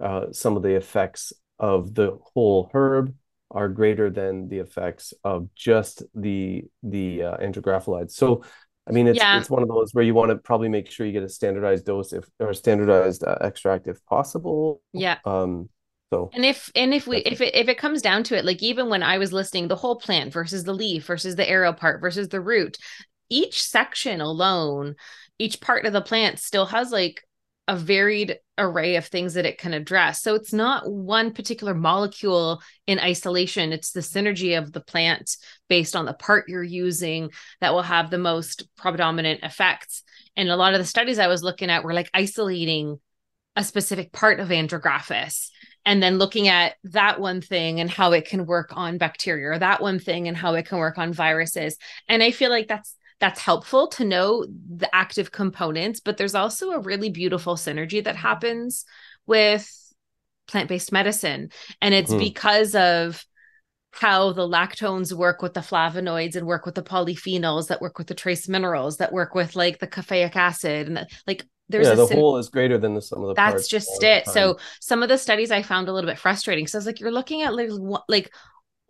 uh, 0.02 0.32
some 0.32 0.58
of 0.58 0.64
the 0.64 0.76
effects 0.76 1.34
of 1.60 1.94
the 1.94 2.18
whole 2.34 2.70
herb 2.74 3.14
are 3.50 3.70
greater 3.70 4.10
than 4.10 4.50
the 4.50 4.60
effects 4.60 5.14
of 5.24 5.48
just 5.56 6.04
the 6.14 6.64
the 6.84 7.24
uh, 7.24 7.38
andrographolides. 7.38 8.12
So, 8.12 8.44
I 8.88 8.92
mean, 8.92 9.08
it's 9.08 9.18
Yeah. 9.18 9.40
it's 9.40 9.50
one 9.50 9.64
of 9.64 9.70
those 9.70 9.94
where 9.94 10.04
you 10.04 10.14
want 10.14 10.32
to 10.32 10.38
probably 10.38 10.70
make 10.70 10.92
sure 10.92 11.06
you 11.06 11.14
get 11.14 11.24
a 11.24 11.30
standardized 11.30 11.86
dose 11.86 12.12
if 12.14 12.26
or 12.40 12.50
a 12.50 12.56
standardized 12.56 13.24
uh, 13.24 13.38
extract 13.42 13.88
if 13.88 14.04
possible. 14.06 14.82
Yeah. 14.94 15.18
Um. 15.26 15.70
So 16.12 16.30
And 16.34 16.46
if 16.46 16.72
and 16.76 16.94
if 16.94 17.06
we 17.06 17.18
if 17.18 17.42
it 17.42 17.54
if 17.56 17.68
it 17.68 17.78
comes 17.78 18.02
down 18.02 18.24
to 18.26 18.38
it, 18.38 18.46
like 18.46 18.64
even 18.64 18.90
when 18.90 19.04
I 19.04 19.18
was 19.18 19.34
listing 19.34 19.68
the 19.68 19.76
whole 19.76 19.98
plant 19.98 20.32
versus 20.32 20.64
the 20.64 20.74
leaf 20.74 21.06
versus 21.06 21.36
the 21.36 21.48
aerial 21.48 21.74
part 21.74 22.00
versus 22.02 22.30
the 22.30 22.42
root, 22.42 22.78
each 23.30 23.62
section 23.62 24.22
alone, 24.22 24.96
each 25.38 25.60
part 25.60 25.86
of 25.86 25.94
the 25.94 26.02
plant 26.02 26.40
still 26.40 26.66
has 26.68 26.92
like 26.92 27.22
a 27.68 27.76
varied 27.76 28.38
array 28.58 28.96
of 28.96 29.06
things 29.06 29.34
that 29.34 29.46
it 29.46 29.58
can 29.58 29.74
address. 29.74 30.22
So 30.22 30.36
it's 30.36 30.54
not 30.54 30.90
one 30.90 31.34
particular 31.34 31.74
molecule 31.74 32.62
in 32.88 32.98
isolation. 32.98 33.74
It's 33.74 33.92
the 33.92 34.00
synergy 34.00 34.58
of 34.58 34.72
the 34.72 34.80
plant 34.80 35.36
based 35.68 35.94
on 35.94 36.06
the 36.06 36.14
part 36.14 36.48
you're 36.48 36.64
using 36.64 37.30
that 37.60 37.74
will 37.74 37.82
have 37.82 38.10
the 38.10 38.18
most 38.18 38.74
predominant 38.78 39.44
effects. 39.44 40.04
And 40.38 40.48
a 40.48 40.56
lot 40.56 40.74
of 40.74 40.80
the 40.80 40.86
studies 40.86 41.20
I 41.20 41.28
was 41.28 41.44
looking 41.44 41.70
at 41.70 41.84
were 41.84 41.94
like 41.94 42.10
isolating 42.14 43.02
a 43.58 43.64
specific 43.66 44.14
part 44.14 44.40
of 44.40 44.48
andrographis 44.48 45.50
and 45.88 46.04
then 46.04 46.18
looking 46.18 46.50
at 46.50 46.76
that 46.84 47.20
one 47.20 47.40
thing 47.40 47.80
and 47.80 47.90
how 47.90 48.12
it 48.12 48.28
can 48.28 48.46
work 48.46 48.72
on 48.74 48.98
bacteria 48.98 49.48
or 49.48 49.58
that 49.58 49.82
one 49.82 50.00
thing 50.00 50.28
and 50.28 50.36
how 50.36 50.54
it 50.54 50.68
can 50.68 50.78
work 50.78 50.98
on 50.98 51.14
viruses 51.14 51.78
and 52.10 52.22
i 52.22 52.30
feel 52.30 52.52
like 52.52 52.68
that's 52.68 52.96
that's 53.20 53.40
helpful 53.40 53.88
to 53.88 54.04
know 54.04 54.46
the 54.76 54.94
active 54.94 55.32
components 55.32 56.02
but 56.02 56.18
there's 56.18 56.36
also 56.36 56.72
a 56.72 56.80
really 56.80 57.10
beautiful 57.10 57.56
synergy 57.56 58.04
that 58.04 58.18
happens 58.18 58.86
with 59.26 59.74
plant-based 60.48 60.92
medicine 60.92 61.50
and 61.82 61.96
it's 61.96 62.14
mm. 62.14 62.20
because 62.20 62.76
of 62.76 63.26
how 63.92 64.34
the 64.34 64.48
lactones 64.48 65.14
work 65.14 65.42
with 65.42 65.54
the 65.54 65.62
flavonoids 65.62 66.36
and 66.36 66.46
work 66.46 66.66
with 66.66 66.76
the 66.76 66.84
polyphenols 66.84 67.70
that 67.70 67.82
work 67.82 67.98
with 67.98 68.08
the 68.08 68.14
trace 68.14 68.48
minerals 68.48 68.98
that 68.98 69.14
work 69.14 69.34
with 69.34 69.56
like 69.56 69.80
the 69.80 69.88
caffeic 69.88 70.36
acid 70.36 70.88
and 70.88 70.98
the, 70.98 71.08
like 71.26 71.46
there's 71.70 71.88
yeah, 71.88 71.96
the 71.96 72.06
whole 72.06 72.38
is 72.38 72.50
greater 72.50 72.78
than 72.78 72.94
the 72.94 73.02
sum 73.02 73.22
of 73.22 73.30
the 73.30 73.34
that's 73.34 73.52
parts. 73.52 73.70
That's 73.70 73.88
just 73.88 74.04
it. 74.04 74.28
So 74.28 74.58
some 74.80 75.04
of 75.04 75.10
the 75.10 75.18
studies 75.18 75.52
I 75.52 75.62
found 75.62 75.90
a 75.90 75.94
little 75.94 76.10
bit 76.10 76.20
frustrating. 76.20 76.68
So 76.68 76.78
I 76.78 76.80
was 76.80 76.86
like, 76.86 77.00
you're 77.00 77.12
looking 77.12 77.42
at 77.42 77.56
like 77.56 77.70
like 78.08 78.32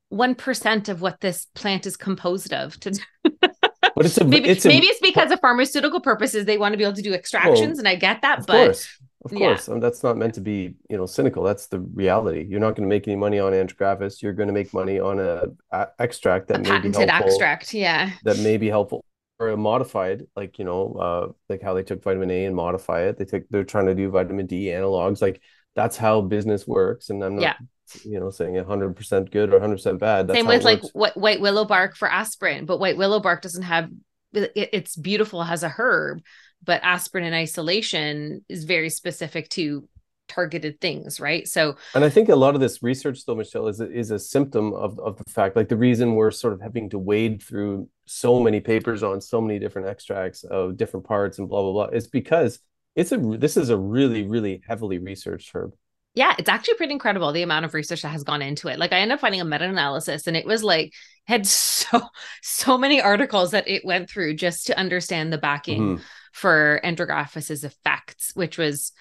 one 0.09 0.35
percent 0.35 0.89
of 0.89 1.01
what 1.01 1.19
this 1.19 1.47
plant 1.55 1.85
is 1.85 1.97
composed 1.97 2.53
of. 2.53 2.79
To 2.81 2.99
but 3.23 4.05
it's 4.05 4.17
a 4.17 4.25
maybe 4.25 4.49
it's 4.49 4.65
a, 4.65 4.67
maybe 4.67 4.87
it's 4.87 5.01
because 5.01 5.31
of 5.31 5.39
pharmaceutical 5.39 5.99
purposes 5.99 6.45
they 6.45 6.57
want 6.57 6.73
to 6.73 6.77
be 6.77 6.83
able 6.83 6.95
to 6.95 7.01
do 7.01 7.13
extractions, 7.13 7.77
well, 7.77 7.79
and 7.79 7.87
I 7.87 7.95
get 7.95 8.21
that. 8.21 8.39
Of 8.39 8.47
but 8.47 8.65
course, 8.65 8.99
of 9.25 9.31
course, 9.31 9.67
yeah. 9.67 9.79
that's 9.79 10.03
not 10.03 10.15
meant 10.15 10.35
to 10.35 10.41
be 10.41 10.75
you 10.87 10.97
know 10.97 11.07
cynical. 11.07 11.43
That's 11.43 11.65
the 11.67 11.79
reality. 11.79 12.45
You're 12.47 12.59
not 12.59 12.75
going 12.75 12.87
to 12.87 12.89
make 12.89 13.07
any 13.07 13.17
money 13.17 13.39
on 13.39 13.53
andrographis. 13.53 14.21
You're 14.21 14.33
going 14.33 14.47
to 14.47 14.53
make 14.53 14.71
money 14.71 14.99
on 14.99 15.19
a, 15.19 15.45
a 15.71 15.87
extract 15.97 16.47
that 16.49 16.57
a 16.67 16.69
may 16.69 16.79
be 16.79 16.91
helpful. 16.91 17.27
extract, 17.27 17.73
yeah, 17.73 18.11
that 18.23 18.37
may 18.39 18.57
be 18.57 18.67
helpful 18.67 19.03
or 19.39 19.55
modified, 19.55 20.25
like 20.35 20.59
you 20.59 20.65
know, 20.65 20.93
uh, 20.93 21.31
like 21.49 21.61
how 21.61 21.73
they 21.73 21.83
took 21.83 22.03
vitamin 22.03 22.31
A 22.31 22.45
and 22.45 22.55
modify 22.55 23.03
it. 23.03 23.17
They 23.17 23.25
take 23.25 23.49
they're 23.49 23.63
trying 23.63 23.85
to 23.87 23.95
do 23.95 24.09
vitamin 24.09 24.45
D 24.45 24.65
analogs. 24.65 25.21
Like 25.21 25.41
that's 25.75 25.97
how 25.97 26.21
business 26.21 26.67
works. 26.67 27.09
And 27.09 27.23
I'm 27.23 27.35
not, 27.35 27.41
yeah. 27.41 27.55
you 28.03 28.19
know, 28.19 28.31
saying 28.31 28.55
100 28.55 28.95
percent 28.95 29.31
good 29.31 29.49
or 29.49 29.53
100 29.53 29.75
percent 29.75 29.99
bad. 29.99 30.27
That's 30.27 30.39
Same 30.39 30.47
with 30.47 30.63
like 30.63 30.81
what 30.93 31.15
white 31.15 31.39
willow 31.39 31.65
bark 31.65 31.95
for 31.95 32.09
aspirin, 32.09 32.65
but 32.65 32.79
white 32.79 32.97
willow 32.97 33.19
bark 33.19 33.41
doesn't 33.41 33.63
have. 33.63 33.89
It, 34.33 34.51
it's 34.55 34.95
beautiful 34.95 35.41
as 35.41 35.63
a 35.63 35.69
herb, 35.69 36.21
but 36.63 36.81
aspirin 36.83 37.23
in 37.23 37.33
isolation 37.33 38.43
is 38.49 38.65
very 38.65 38.89
specific 38.89 39.49
to 39.49 39.87
targeted 40.27 40.79
things 40.81 41.19
right? 41.19 41.47
So 41.47 41.75
and 41.95 42.03
i 42.03 42.09
think 42.09 42.29
a 42.29 42.35
lot 42.35 42.55
of 42.55 42.61
this 42.61 42.83
research 42.83 43.25
though 43.25 43.35
michelle 43.35 43.67
is 43.67 43.79
a, 43.79 43.91
is 43.91 44.11
a 44.11 44.19
symptom 44.19 44.73
of, 44.73 44.99
of 44.99 45.17
the 45.17 45.29
fact 45.29 45.55
like 45.55 45.69
the 45.69 45.77
reason 45.77 46.15
we're 46.15 46.31
sort 46.31 46.53
of 46.53 46.61
having 46.61 46.89
to 46.89 46.99
wade 46.99 47.41
through 47.41 47.89
so 48.05 48.39
many 48.39 48.59
papers 48.59 49.03
on 49.03 49.21
so 49.21 49.41
many 49.41 49.59
different 49.59 49.87
extracts 49.87 50.43
of 50.43 50.77
different 50.77 51.05
parts 51.05 51.39
and 51.39 51.49
blah 51.49 51.61
blah 51.61 51.71
blah 51.71 51.95
is 51.95 52.07
because 52.07 52.59
it's 52.95 53.11
a 53.11 53.17
this 53.17 53.57
is 53.57 53.69
a 53.69 53.77
really 53.77 54.23
really 54.23 54.61
heavily 54.67 54.97
researched 54.97 55.51
herb. 55.53 55.73
Yeah 56.15 56.33
it's 56.39 56.49
actually 56.49 56.75
pretty 56.75 56.93
incredible 56.93 57.31
the 57.31 57.43
amount 57.43 57.65
of 57.65 57.73
research 57.73 58.01
that 58.01 58.09
has 58.09 58.23
gone 58.23 58.41
into 58.41 58.67
it. 58.69 58.79
Like 58.79 58.91
i 58.91 58.99
ended 58.99 59.15
up 59.15 59.21
finding 59.21 59.41
a 59.41 59.45
meta-analysis 59.45 60.25
and 60.27 60.35
it 60.35 60.45
was 60.45 60.63
like 60.63 60.93
had 61.25 61.45
so 61.87 62.01
so 62.41 62.77
many 62.77 63.01
articles 63.01 63.51
that 63.51 63.67
it 63.67 63.85
went 63.85 64.09
through 64.09 64.35
just 64.35 64.67
to 64.67 64.77
understand 64.77 65.31
the 65.31 65.37
backing 65.37 65.81
mm-hmm. 65.81 66.03
for 66.33 66.81
andrographis's 66.83 67.63
effects 67.63 68.31
which 68.33 68.57
was 68.57 68.91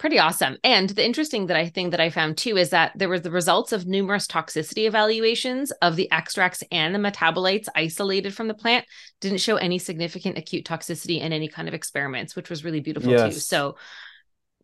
pretty 0.00 0.18
awesome. 0.18 0.56
And 0.64 0.88
the 0.88 1.04
interesting 1.04 1.46
that 1.46 1.58
I 1.58 1.68
think 1.68 1.90
that 1.90 2.00
I 2.00 2.08
found 2.08 2.38
too 2.38 2.56
is 2.56 2.70
that 2.70 2.92
there 2.96 3.10
was 3.10 3.20
the 3.20 3.30
results 3.30 3.70
of 3.70 3.86
numerous 3.86 4.26
toxicity 4.26 4.86
evaluations 4.86 5.72
of 5.82 5.94
the 5.94 6.10
extracts 6.10 6.64
and 6.72 6.94
the 6.94 6.98
metabolites 6.98 7.68
isolated 7.76 8.34
from 8.34 8.48
the 8.48 8.54
plant 8.54 8.86
didn't 9.20 9.38
show 9.38 9.56
any 9.56 9.78
significant 9.78 10.38
acute 10.38 10.64
toxicity 10.64 11.20
in 11.20 11.34
any 11.34 11.48
kind 11.48 11.68
of 11.68 11.74
experiments, 11.74 12.34
which 12.34 12.48
was 12.48 12.64
really 12.64 12.80
beautiful 12.80 13.10
yes. 13.10 13.34
too. 13.34 13.40
So 13.40 13.76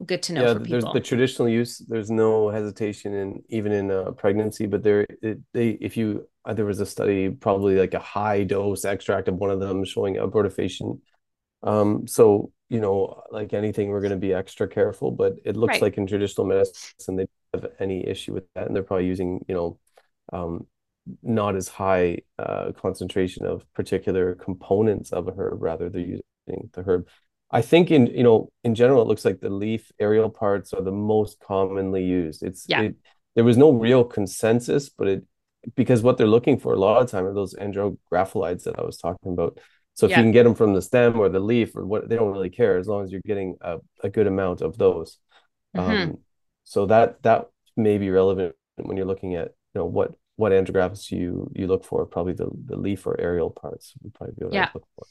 good 0.06 0.22
to 0.22 0.32
know 0.32 0.42
yeah, 0.42 0.54
for 0.54 0.60
people. 0.60 0.80
There's 0.80 0.92
the 0.94 1.00
traditional 1.00 1.50
use. 1.50 1.78
There's 1.86 2.10
no 2.10 2.48
hesitation 2.48 3.12
in 3.12 3.42
even 3.50 3.72
in 3.72 3.90
a 3.90 4.12
pregnancy, 4.12 4.64
but 4.64 4.82
there 4.82 5.06
it, 5.20 5.38
they 5.52 5.68
if 5.82 5.98
you 5.98 6.26
uh, 6.46 6.54
there 6.54 6.64
was 6.64 6.80
a 6.80 6.86
study 6.86 7.28
probably 7.28 7.74
like 7.74 7.92
a 7.92 7.98
high 7.98 8.42
dose 8.42 8.86
extract 8.86 9.28
of 9.28 9.34
one 9.34 9.50
of 9.50 9.60
them 9.60 9.84
showing 9.84 10.14
abortifacient. 10.14 10.98
Um, 11.66 12.06
so 12.06 12.52
you 12.68 12.80
know, 12.80 13.22
like 13.30 13.52
anything, 13.52 13.90
we're 13.90 14.00
going 14.00 14.10
to 14.10 14.16
be 14.16 14.32
extra 14.32 14.66
careful. 14.66 15.10
But 15.10 15.34
it 15.44 15.56
looks 15.56 15.74
right. 15.74 15.82
like 15.82 15.98
in 15.98 16.06
traditional 16.06 16.46
medicine, 16.46 17.16
they 17.16 17.26
don't 17.52 17.62
have 17.62 17.72
any 17.78 18.06
issue 18.06 18.32
with 18.32 18.44
that, 18.54 18.66
and 18.66 18.74
they're 18.74 18.82
probably 18.82 19.06
using, 19.06 19.44
you 19.48 19.54
know, 19.54 19.78
um, 20.32 20.66
not 21.22 21.54
as 21.54 21.68
high 21.68 22.18
uh, 22.38 22.72
concentration 22.72 23.46
of 23.46 23.64
particular 23.74 24.34
components 24.34 25.12
of 25.12 25.28
a 25.28 25.32
herb. 25.32 25.62
Rather, 25.62 25.88
they're 25.88 26.00
using 26.00 26.70
the 26.72 26.82
herb. 26.82 27.06
I 27.50 27.62
think 27.62 27.92
in 27.92 28.08
you 28.08 28.24
know 28.24 28.50
in 28.64 28.74
general, 28.74 29.02
it 29.02 29.08
looks 29.08 29.24
like 29.24 29.40
the 29.40 29.50
leaf 29.50 29.92
aerial 30.00 30.30
parts 30.30 30.72
are 30.72 30.82
the 30.82 30.92
most 30.92 31.38
commonly 31.40 32.04
used. 32.04 32.42
It's 32.42 32.66
yeah. 32.68 32.82
It, 32.82 32.96
there 33.36 33.44
was 33.44 33.58
no 33.58 33.70
real 33.70 34.02
consensus, 34.02 34.88
but 34.88 35.06
it 35.06 35.24
because 35.74 36.02
what 36.02 36.16
they're 36.16 36.26
looking 36.26 36.58
for 36.58 36.72
a 36.72 36.78
lot 36.78 37.02
of 37.02 37.10
time 37.10 37.24
are 37.24 37.34
those 37.34 37.54
andrographolides 37.54 38.64
that 38.64 38.78
I 38.78 38.82
was 38.82 38.96
talking 38.96 39.32
about. 39.32 39.58
So 39.96 40.04
if 40.04 40.10
yeah. 40.10 40.18
you 40.18 40.24
can 40.24 40.32
get 40.32 40.44
them 40.44 40.54
from 40.54 40.74
the 40.74 40.82
stem 40.82 41.18
or 41.18 41.30
the 41.30 41.40
leaf 41.40 41.74
or 41.74 41.86
what, 41.86 42.06
they 42.06 42.16
don't 42.16 42.30
really 42.30 42.50
care 42.50 42.76
as 42.76 42.86
long 42.86 43.02
as 43.02 43.10
you're 43.10 43.22
getting 43.24 43.56
a, 43.62 43.78
a 44.02 44.10
good 44.10 44.26
amount 44.26 44.60
of 44.60 44.76
those. 44.76 45.18
Mm-hmm. 45.74 45.90
Um, 45.90 46.18
so 46.64 46.84
that 46.86 47.22
that 47.22 47.46
may 47.76 47.96
be 47.96 48.10
relevant 48.10 48.54
when 48.76 48.98
you're 48.98 49.06
looking 49.06 49.34
at 49.36 49.48
you 49.74 49.80
know 49.80 49.86
what 49.86 50.12
what 50.36 50.52
andrographis 50.52 51.10
you 51.10 51.50
you 51.54 51.66
look 51.66 51.84
for. 51.84 52.04
Probably 52.04 52.34
the 52.34 52.50
the 52.66 52.76
leaf 52.76 53.06
or 53.06 53.18
aerial 53.18 53.50
parts 53.50 53.94
would 54.02 54.12
probably 54.12 54.34
be 54.38 54.44
what 54.44 54.54
yeah. 54.54 54.66
I 54.66 54.70
look 54.74 54.86
for. 54.96 55.06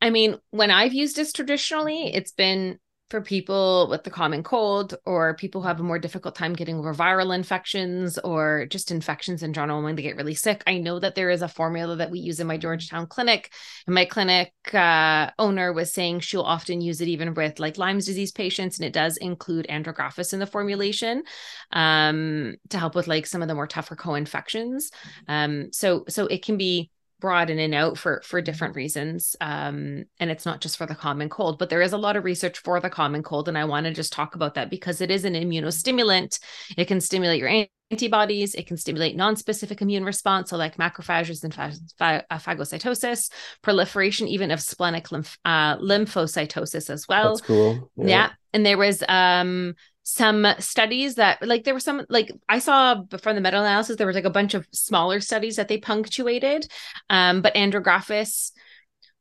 I 0.00 0.10
mean, 0.10 0.40
when 0.50 0.72
I've 0.72 0.94
used 0.94 1.14
this 1.14 1.32
traditionally, 1.32 2.12
it's 2.12 2.32
been 2.32 2.80
for 3.12 3.20
people 3.20 3.88
with 3.90 4.04
the 4.04 4.10
common 4.10 4.42
cold 4.42 4.94
or 5.04 5.34
people 5.34 5.60
who 5.60 5.68
have 5.68 5.78
a 5.78 5.82
more 5.82 5.98
difficult 5.98 6.34
time 6.34 6.54
getting 6.54 6.76
over 6.76 6.94
viral 6.94 7.34
infections 7.34 8.16
or 8.16 8.64
just 8.70 8.90
infections 8.90 9.42
in 9.42 9.52
general 9.52 9.82
when 9.82 9.94
they 9.94 10.00
get 10.00 10.16
really 10.16 10.34
sick. 10.34 10.62
I 10.66 10.78
know 10.78 10.98
that 10.98 11.14
there 11.14 11.28
is 11.28 11.42
a 11.42 11.46
formula 11.46 11.94
that 11.96 12.10
we 12.10 12.20
use 12.20 12.40
in 12.40 12.46
my 12.46 12.56
Georgetown 12.56 13.06
clinic. 13.06 13.52
And 13.86 13.94
my 13.94 14.06
clinic 14.06 14.54
uh, 14.72 15.30
owner 15.38 15.74
was 15.74 15.92
saying 15.92 16.20
she'll 16.20 16.40
often 16.40 16.80
use 16.80 17.02
it 17.02 17.08
even 17.08 17.34
with 17.34 17.60
like 17.60 17.76
Lyme's 17.76 18.06
disease 18.06 18.32
patients. 18.32 18.78
And 18.78 18.86
it 18.86 18.94
does 18.94 19.18
include 19.18 19.66
andrographis 19.68 20.32
in 20.32 20.38
the 20.38 20.46
formulation 20.46 21.24
um, 21.70 22.54
to 22.70 22.78
help 22.78 22.94
with 22.94 23.08
like 23.08 23.26
some 23.26 23.42
of 23.42 23.48
the 23.48 23.54
more 23.54 23.66
tougher 23.66 23.94
co-infections. 23.94 24.90
Um, 25.28 25.70
so, 25.70 26.06
so 26.08 26.28
it 26.28 26.42
can 26.42 26.56
be 26.56 26.90
broad 27.22 27.48
in 27.48 27.60
and 27.60 27.74
out 27.74 27.96
for 27.96 28.20
for 28.24 28.42
different 28.42 28.74
reasons 28.74 29.36
um, 29.40 30.04
and 30.18 30.30
it's 30.30 30.44
not 30.44 30.60
just 30.60 30.76
for 30.76 30.86
the 30.86 30.94
common 30.94 31.28
cold 31.28 31.56
but 31.56 31.70
there 31.70 31.80
is 31.80 31.92
a 31.92 31.98
lot 31.98 32.16
of 32.16 32.24
research 32.24 32.58
for 32.58 32.80
the 32.80 32.90
common 32.90 33.22
cold 33.22 33.48
and 33.48 33.56
i 33.56 33.64
want 33.64 33.86
to 33.86 33.94
just 33.94 34.12
talk 34.12 34.34
about 34.34 34.54
that 34.54 34.68
because 34.68 35.00
it 35.00 35.10
is 35.10 35.24
an 35.24 35.34
immunostimulant. 35.34 36.40
It 36.76 36.86
can 36.86 37.00
stimulate 37.00 37.38
your 37.38 37.64
antibodies 37.92 38.56
it 38.56 38.66
can 38.66 38.76
stimulate 38.76 39.14
non-specific 39.14 39.80
immune 39.80 40.04
response 40.04 40.50
so 40.50 40.56
like 40.56 40.76
macrophages 40.78 41.44
and 41.44 41.56
uh, 42.00 42.38
phagocytosis 42.38 43.30
proliferation 43.62 44.26
even 44.26 44.50
of 44.50 44.60
splenic 44.60 45.12
lymph- 45.12 45.38
uh, 45.44 45.76
lymphocytosis 45.78 46.90
as 46.90 47.06
well. 47.06 47.34
That's 47.34 47.46
cool. 47.46 47.90
Yeah. 47.96 48.06
yeah 48.06 48.30
and 48.52 48.66
there 48.66 48.78
was 48.78 49.02
um 49.08 49.74
some 50.02 50.46
studies 50.58 51.14
that 51.14 51.46
like 51.46 51.64
there 51.64 51.74
were 51.74 51.80
some 51.80 52.04
like 52.08 52.32
I 52.48 52.58
saw 52.58 53.02
from 53.20 53.36
the 53.36 53.40
meta 53.40 53.58
analysis 53.58 53.96
there 53.96 54.06
was 54.06 54.16
like 54.16 54.24
a 54.24 54.30
bunch 54.30 54.54
of 54.54 54.66
smaller 54.72 55.20
studies 55.20 55.56
that 55.56 55.68
they 55.68 55.78
punctuated 55.78 56.66
um 57.08 57.40
but 57.40 57.54
andrographis 57.54 58.50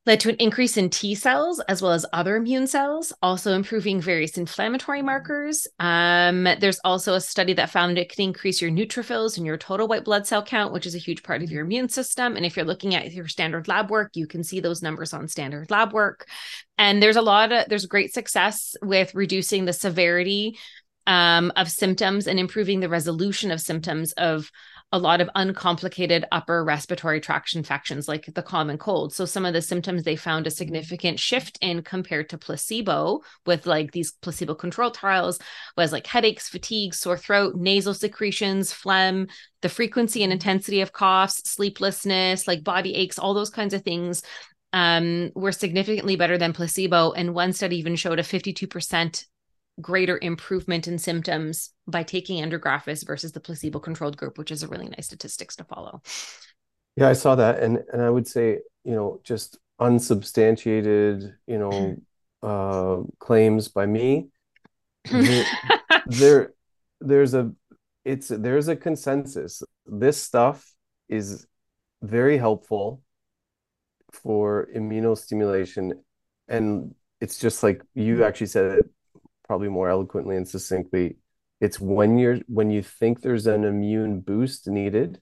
led 0.05 0.19
to 0.19 0.29
an 0.29 0.35
increase 0.37 0.77
in 0.77 0.89
T 0.89 1.13
cells 1.13 1.59
as 1.67 1.81
well 1.81 1.91
as 1.91 2.05
other 2.11 2.35
immune 2.35 2.65
cells, 2.65 3.13
also 3.21 3.53
improving 3.53 4.01
various 4.01 4.37
inflammatory 4.37 5.03
markers. 5.03 5.67
Um, 5.79 6.43
there's 6.59 6.79
also 6.83 7.13
a 7.13 7.21
study 7.21 7.53
that 7.53 7.69
found 7.69 7.97
it 7.97 8.09
can 8.09 8.23
increase 8.23 8.61
your 8.61 8.71
neutrophils 8.71 9.37
and 9.37 9.45
your 9.45 9.57
total 9.57 9.87
white 9.87 10.03
blood 10.03 10.25
cell 10.25 10.43
count, 10.43 10.73
which 10.73 10.87
is 10.87 10.95
a 10.95 10.99
huge 10.99 11.21
part 11.21 11.43
of 11.43 11.51
your 11.51 11.63
immune 11.63 11.89
system. 11.89 12.35
And 12.35 12.45
if 12.45 12.55
you're 12.55 12.65
looking 12.65 12.95
at 12.95 13.11
your 13.11 13.27
standard 13.27 13.67
lab 13.67 13.91
work, 13.91 14.11
you 14.15 14.25
can 14.25 14.43
see 14.43 14.59
those 14.59 14.81
numbers 14.81 15.13
on 15.13 15.27
standard 15.27 15.69
lab 15.69 15.93
work. 15.93 16.27
And 16.79 17.01
there's 17.01 17.17
a 17.17 17.21
lot 17.21 17.51
of 17.51 17.69
there's 17.69 17.85
great 17.85 18.11
success 18.11 18.75
with 18.81 19.13
reducing 19.13 19.65
the 19.65 19.73
severity 19.73 20.57
um, 21.05 21.51
of 21.55 21.69
symptoms 21.69 22.27
and 22.27 22.39
improving 22.39 22.79
the 22.79 22.89
resolution 22.89 23.51
of 23.51 23.61
symptoms 23.61 24.13
of 24.13 24.49
a 24.91 24.99
lot 24.99 25.21
of 25.21 25.29
uncomplicated 25.35 26.25
upper 26.31 26.63
respiratory 26.63 27.21
tract 27.21 27.55
infections 27.55 28.07
like 28.07 28.25
the 28.33 28.41
common 28.41 28.77
cold. 28.77 29.13
So 29.13 29.25
some 29.25 29.45
of 29.45 29.53
the 29.53 29.61
symptoms 29.61 30.03
they 30.03 30.17
found 30.17 30.47
a 30.47 30.51
significant 30.51 31.19
shift 31.19 31.57
in 31.61 31.81
compared 31.81 32.29
to 32.29 32.37
placebo 32.37 33.21
with 33.45 33.65
like 33.65 33.91
these 33.91 34.11
placebo 34.11 34.53
control 34.53 34.91
trials 34.91 35.39
was 35.77 35.93
like 35.93 36.07
headaches, 36.07 36.49
fatigue, 36.49 36.93
sore 36.93 37.17
throat, 37.17 37.55
nasal 37.55 37.93
secretions, 37.93 38.73
phlegm, 38.73 39.27
the 39.61 39.69
frequency 39.69 40.23
and 40.23 40.33
intensity 40.33 40.81
of 40.81 40.91
coughs, 40.91 41.41
sleeplessness, 41.49 42.47
like 42.47 42.63
body 42.63 42.93
aches, 42.95 43.17
all 43.17 43.33
those 43.33 43.49
kinds 43.49 43.73
of 43.73 43.83
things 43.83 44.23
um, 44.73 45.31
were 45.35 45.51
significantly 45.51 46.15
better 46.15 46.37
than 46.37 46.53
placebo. 46.53 47.11
And 47.11 47.33
one 47.33 47.53
study 47.53 47.77
even 47.77 47.95
showed 47.95 48.19
a 48.19 48.23
52% 48.23 49.25
greater 49.79 50.19
improvement 50.21 50.87
in 50.87 50.97
symptoms 50.97 51.71
by 51.87 52.03
taking 52.03 52.43
andrographis 52.43 53.05
versus 53.05 53.31
the 53.31 53.39
placebo 53.39 53.79
controlled 53.79 54.17
group 54.17 54.37
which 54.37 54.51
is 54.51 54.63
a 54.63 54.67
really 54.67 54.87
nice 54.87 55.05
statistics 55.05 55.55
to 55.55 55.63
follow. 55.63 56.01
Yeah 56.95 57.07
i 57.07 57.13
saw 57.13 57.35
that. 57.35 57.61
And 57.61 57.79
and 57.91 58.01
i 58.01 58.09
would 58.09 58.27
say 58.27 58.59
you 58.83 58.95
know 58.95 59.21
just 59.23 59.57
unsubstantiated 59.79 61.33
you 61.47 61.57
know 61.57 61.95
uh 62.43 63.03
claims 63.19 63.67
by 63.67 63.85
me. 63.85 64.29
There, 65.09 65.45
there 66.07 66.53
there's 66.99 67.33
a 67.33 67.51
it's 68.05 68.27
there's 68.29 68.67
a 68.67 68.75
consensus. 68.75 69.63
This 69.85 70.21
stuff 70.21 70.73
is 71.09 71.45
very 72.01 72.37
helpful 72.37 73.01
for 74.11 74.67
immunostimulation. 74.75 75.91
And 76.47 76.95
it's 77.19 77.37
just 77.37 77.63
like 77.63 77.81
you 77.93 78.23
actually 78.23 78.47
said 78.47 78.79
it 78.79 78.89
probably 79.51 79.69
more 79.79 79.89
eloquently 79.95 80.35
and 80.37 80.47
succinctly 80.47 81.07
it's 81.65 81.79
when 81.79 82.11
you're 82.17 82.39
when 82.47 82.69
you 82.75 82.81
think 82.99 83.13
there's 83.21 83.47
an 83.55 83.63
immune 83.73 84.13
boost 84.19 84.67
needed 84.79 85.19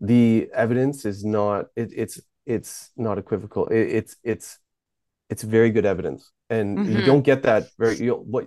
the 0.00 0.50
evidence 0.54 1.04
is 1.04 1.24
not 1.24 1.66
it, 1.76 1.90
it's 1.94 2.20
it's 2.46 2.90
not 2.96 3.18
equivocal. 3.18 3.66
It, 3.68 3.80
it's 3.80 4.16
it's 4.22 4.58
it's 5.30 5.42
very 5.42 5.70
good 5.70 5.86
evidence. 5.86 6.30
And 6.50 6.78
mm-hmm. 6.78 6.96
you 6.96 7.04
don't 7.04 7.22
get 7.22 7.42
that 7.44 7.64
very 7.78 7.96
you 7.96 8.10
know, 8.10 8.16
what 8.16 8.44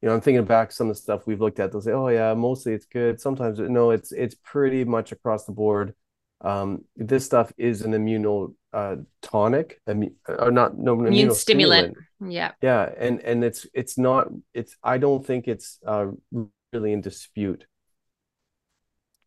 you 0.00 0.08
know 0.08 0.14
i'm 0.14 0.20
thinking 0.20 0.44
back 0.44 0.72
some 0.72 0.90
of 0.90 0.96
the 0.96 1.00
stuff 1.00 1.26
we've 1.26 1.40
looked 1.40 1.58
at 1.58 1.72
they'll 1.72 1.80
say 1.80 1.92
oh 1.92 2.08
yeah 2.08 2.34
mostly 2.34 2.72
it's 2.72 2.86
good. 2.86 3.20
Sometimes 3.20 3.58
no 3.58 3.90
it's 3.90 4.12
it's 4.12 4.36
pretty 4.44 4.84
much 4.84 5.12
across 5.12 5.44
the 5.44 5.52
board. 5.52 5.94
Um, 6.42 6.84
this 6.96 7.24
stuff 7.24 7.52
is 7.56 7.82
an 7.82 7.92
immuno 7.92 8.54
uh, 8.76 8.96
tonic 9.22 9.80
immu- 9.88 10.12
or 10.28 10.50
not 10.50 10.76
no 10.76 10.92
immune 11.04 11.32
stimulant 11.32 11.96
yeah 12.20 12.52
yeah 12.60 12.90
and 12.98 13.20
and 13.20 13.42
it's 13.42 13.66
it's 13.72 13.96
not 13.96 14.28
it's 14.52 14.76
i 14.82 14.98
don't 14.98 15.24
think 15.24 15.48
it's 15.48 15.78
uh, 15.86 16.06
really 16.74 16.92
in 16.92 17.00
dispute 17.00 17.64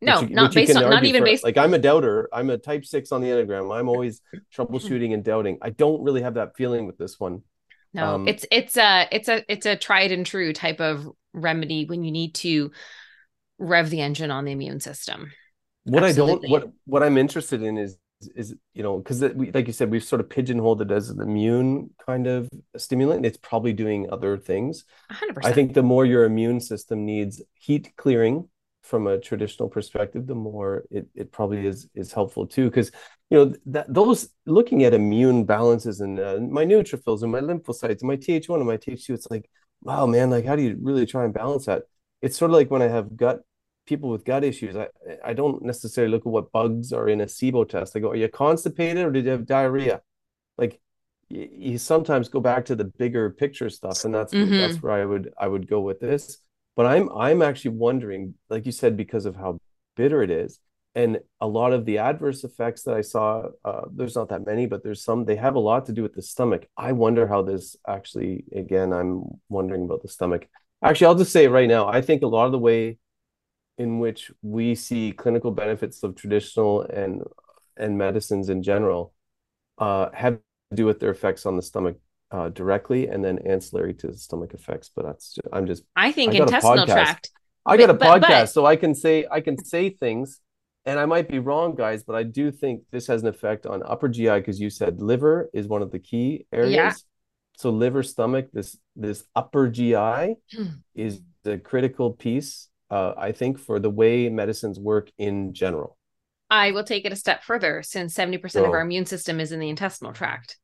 no, 0.02 0.22
you, 0.22 0.30
not 0.30 0.54
based 0.54 0.78
on, 0.78 0.90
not 0.90 1.04
even 1.04 1.22
for, 1.22 1.26
based. 1.26 1.44
Like 1.44 1.58
I'm 1.58 1.74
a 1.74 1.78
doubter. 1.78 2.30
I'm 2.32 2.50
a 2.50 2.58
type 2.58 2.86
six 2.86 3.12
on 3.12 3.20
the 3.20 3.28
enneagram. 3.28 3.78
I'm 3.78 3.90
always 3.90 4.22
troubleshooting 4.56 5.14
and 5.14 5.26
doubting. 5.26 5.58
I 5.62 5.72
don't 5.72 6.02
really 6.02 6.22
have 6.22 6.36
that 6.36 6.56
feeling 6.56 6.86
with 6.88 6.98
this 6.98 7.20
one. 7.20 7.44
No, 7.94 8.16
um, 8.16 8.28
it's 8.28 8.46
it's 8.50 8.78
a 8.78 9.10
it's 9.12 9.28
a 9.28 9.44
it's 9.52 9.66
a 9.66 9.76
tried 9.76 10.14
and 10.14 10.26
true 10.26 10.54
type 10.54 10.80
of 10.80 11.06
remedy 11.34 11.84
when 11.84 12.06
you 12.06 12.12
need 12.12 12.36
to 12.36 12.72
rev 13.58 13.90
the 13.90 14.00
engine 14.00 14.32
on 14.32 14.46
the 14.46 14.54
immune 14.54 14.80
system. 14.80 15.34
What 15.84 16.04
Absolutely. 16.06 16.48
I 16.48 16.52
don't 16.52 16.52
what 16.52 16.74
what 16.86 17.04
I'm 17.04 17.18
interested 17.18 17.62
in 17.62 17.78
is 17.78 17.98
is 18.36 18.56
you 18.74 18.84
know 18.84 18.98
because 18.98 19.22
like 19.22 19.68
you 19.68 19.74
said 19.74 19.90
we've 19.90 20.04
sort 20.04 20.20
of 20.20 20.30
pigeonholed 20.30 20.82
it 20.82 20.92
as 20.92 21.10
an 21.10 21.22
immune 21.22 21.90
kind 22.06 22.28
of 22.28 22.50
stimulant 22.78 23.26
it's 23.26 23.38
probably 23.38 23.74
doing 23.74 24.12
other 24.12 24.38
things 24.38 24.84
100%. 25.12 25.46
i 25.46 25.54
think 25.54 25.74
the 25.74 25.84
more 25.84 26.06
your 26.06 26.26
immune 26.26 26.60
system 26.60 27.06
needs 27.06 27.42
heat 27.54 27.94
clearing 27.96 28.48
from 28.90 29.08
a 29.08 29.20
traditional 29.20 29.70
perspective, 29.70 30.26
the 30.26 30.36
more 30.36 30.84
it, 30.90 31.08
it 31.14 31.32
probably 31.32 31.66
is 31.66 31.88
is 31.94 32.12
helpful 32.12 32.48
too. 32.48 32.66
Because 32.66 32.92
you 33.30 33.38
know 33.38 33.54
that 33.68 33.94
those 33.94 34.30
looking 34.46 34.84
at 34.84 34.94
immune 34.94 35.46
balances 35.46 36.02
and 36.02 36.20
uh, 36.20 36.40
my 36.40 36.66
neutrophils 36.66 37.22
and 37.22 37.32
my 37.32 37.40
lymphocytes 37.40 38.02
and 38.02 38.08
my 38.08 38.18
Th1 38.18 38.56
and 38.56 38.66
my 38.66 38.78
Th2, 38.78 39.10
it's 39.12 39.28
like, 39.30 39.50
wow, 39.82 40.06
man, 40.08 40.30
like 40.30 40.46
how 40.46 40.56
do 40.56 40.64
you 40.64 40.78
really 40.82 41.06
try 41.06 41.24
and 41.24 41.34
balance 41.34 41.68
that? 41.68 41.84
It's 42.22 42.38
sort 42.38 42.52
of 42.52 42.56
like 42.56 42.72
when 42.72 42.82
I 42.82 42.88
have 42.88 43.16
gut 43.16 43.42
people 43.90 44.10
with 44.10 44.24
gut 44.24 44.44
issues. 44.44 44.76
I 44.76 44.88
I 45.24 45.34
don't 45.34 45.62
necessarily 45.64 46.12
look 46.12 46.26
at 46.26 46.32
what 46.32 46.52
bugs 46.52 46.94
are 46.94 47.10
in 47.10 47.22
a 47.22 47.26
SIBO 47.26 47.68
test. 47.68 47.96
I 47.96 48.00
go, 48.00 48.12
are 48.12 48.16
you 48.16 48.30
constipated 48.30 49.06
or 49.06 49.12
did 49.12 49.26
you 49.26 49.32
have 49.32 49.46
diarrhea? 49.46 50.02
Like 50.58 50.80
you 51.30 51.78
sometimes 51.78 52.30
go 52.30 52.40
back 52.40 52.66
to 52.66 52.76
the 52.76 52.86
bigger 52.86 53.30
picture 53.30 53.70
stuff, 53.70 54.06
and 54.06 54.14
that's 54.16 54.34
mm-hmm. 54.34 54.58
that's 54.62 54.82
where 54.82 54.94
I 54.94 55.06
would 55.06 55.34
I 55.38 55.48
would 55.48 55.68
go 55.68 55.82
with 55.82 56.00
this 56.00 56.40
but 56.80 56.86
i'm 56.86 57.10
i'm 57.18 57.42
actually 57.42 57.72
wondering 57.72 58.34
like 58.50 58.66
you 58.66 58.72
said 58.72 58.96
because 58.96 59.26
of 59.26 59.36
how 59.36 59.60
bitter 59.98 60.24
it 60.24 60.32
is 60.32 60.60
and 60.96 61.20
a 61.42 61.48
lot 61.48 61.74
of 61.74 61.84
the 61.84 61.98
adverse 61.98 62.46
effects 62.46 62.84
that 62.84 62.96
i 62.96 63.02
saw 63.02 63.44
uh, 63.66 63.82
there's 63.94 64.16
not 64.16 64.30
that 64.30 64.46
many 64.46 64.66
but 64.66 64.82
there's 64.82 65.04
some 65.04 65.26
they 65.26 65.36
have 65.36 65.56
a 65.56 65.60
lot 65.60 65.86
to 65.86 65.92
do 65.92 66.02
with 66.02 66.14
the 66.14 66.22
stomach 66.22 66.66
i 66.78 66.94
wonder 66.94 67.28
how 67.28 67.42
this 67.42 67.76
actually 67.86 68.46
again 68.56 68.94
i'm 68.94 69.26
wondering 69.50 69.84
about 69.84 70.02
the 70.02 70.08
stomach 70.08 70.48
actually 70.82 71.08
i'll 71.08 71.16
just 71.24 71.34
say 71.34 71.50
right 71.50 71.68
now 71.68 71.86
i 71.86 72.00
think 72.00 72.24
a 72.24 72.28
lot 72.28 72.46
of 72.46 72.54
the 72.54 72.66
way 72.70 72.98
in 73.80 73.98
which 74.00 74.32
we 74.42 74.76
see 74.76 75.12
clinical 75.12 75.52
benefits 75.52 76.04
of 76.04 76.16
traditional 76.16 76.82
and 76.84 77.24
and 77.78 77.98
medicines 77.98 78.50
in 78.50 78.62
general 78.62 79.14
uh, 79.80 80.10
have 80.14 80.34
to 80.36 80.76
do 80.76 80.86
with 80.86 81.00
their 81.00 81.12
effects 81.12 81.46
on 81.46 81.56
the 81.56 81.62
stomach 81.62 81.98
uh, 82.32 82.50
directly 82.50 83.08
and 83.08 83.24
then 83.24 83.40
ancillary 83.40 83.94
to 83.94 84.08
the 84.08 84.18
stomach 84.18 84.54
effects. 84.54 84.92
But 84.94 85.06
that's 85.06 85.34
just, 85.34 85.48
I'm 85.54 85.66
just 85.66 85.84
I 85.96 86.12
think 86.12 86.36
I 86.36 86.40
intestinal 86.40 86.86
tract. 86.86 87.32
I 87.66 87.78
got 87.78 87.90
a 87.90 87.94
but, 87.94 88.22
podcast, 88.22 88.30
but, 88.30 88.46
so 88.50 88.66
I 88.66 88.76
can 88.76 88.94
say 88.94 89.26
I 89.32 89.42
can 89.42 89.58
say 89.64 89.90
things, 89.90 90.42
and 90.86 91.00
I 91.00 91.06
might 91.06 91.30
be 91.30 91.40
wrong, 91.40 91.76
guys, 91.76 92.04
but 92.04 92.16
I 92.16 92.24
do 92.24 92.52
think 92.52 92.84
this 92.92 93.08
has 93.08 93.22
an 93.22 93.30
effect 93.30 93.66
on 93.66 93.82
upper 93.86 94.10
GI 94.10 94.40
because 94.40 94.60
you 94.60 94.70
said 94.70 95.02
liver 95.02 95.50
is 95.54 95.68
one 95.68 95.82
of 95.82 95.92
the 95.92 96.00
key 96.00 96.46
areas. 96.52 96.74
Yeah. 96.74 96.94
So 97.58 97.70
liver, 97.70 98.04
stomach, 98.04 98.50
this 98.54 98.78
this 98.96 99.24
upper 99.36 99.70
GI 99.70 100.36
hmm. 100.54 100.66
is 100.96 101.22
the 101.44 101.58
critical 101.58 102.12
piece, 102.12 102.70
uh, 102.90 103.14
I 103.18 103.32
think, 103.32 103.60
for 103.60 103.80
the 103.80 103.90
way 103.90 104.30
medicines 104.30 104.80
work 104.80 105.12
in 105.18 105.54
general. 105.54 105.98
I 106.50 106.72
will 106.72 106.84
take 106.84 107.06
it 107.06 107.14
a 107.14 107.16
step 107.16 107.44
further 107.44 107.84
since 107.84 108.16
70% 108.16 108.66
of 108.66 108.72
our 108.72 108.82
immune 108.82 109.06
system 109.06 109.40
is 109.40 109.52
in 109.52 109.60
the 109.60 109.70
intestinal 109.70 110.14
tract. 110.14 110.58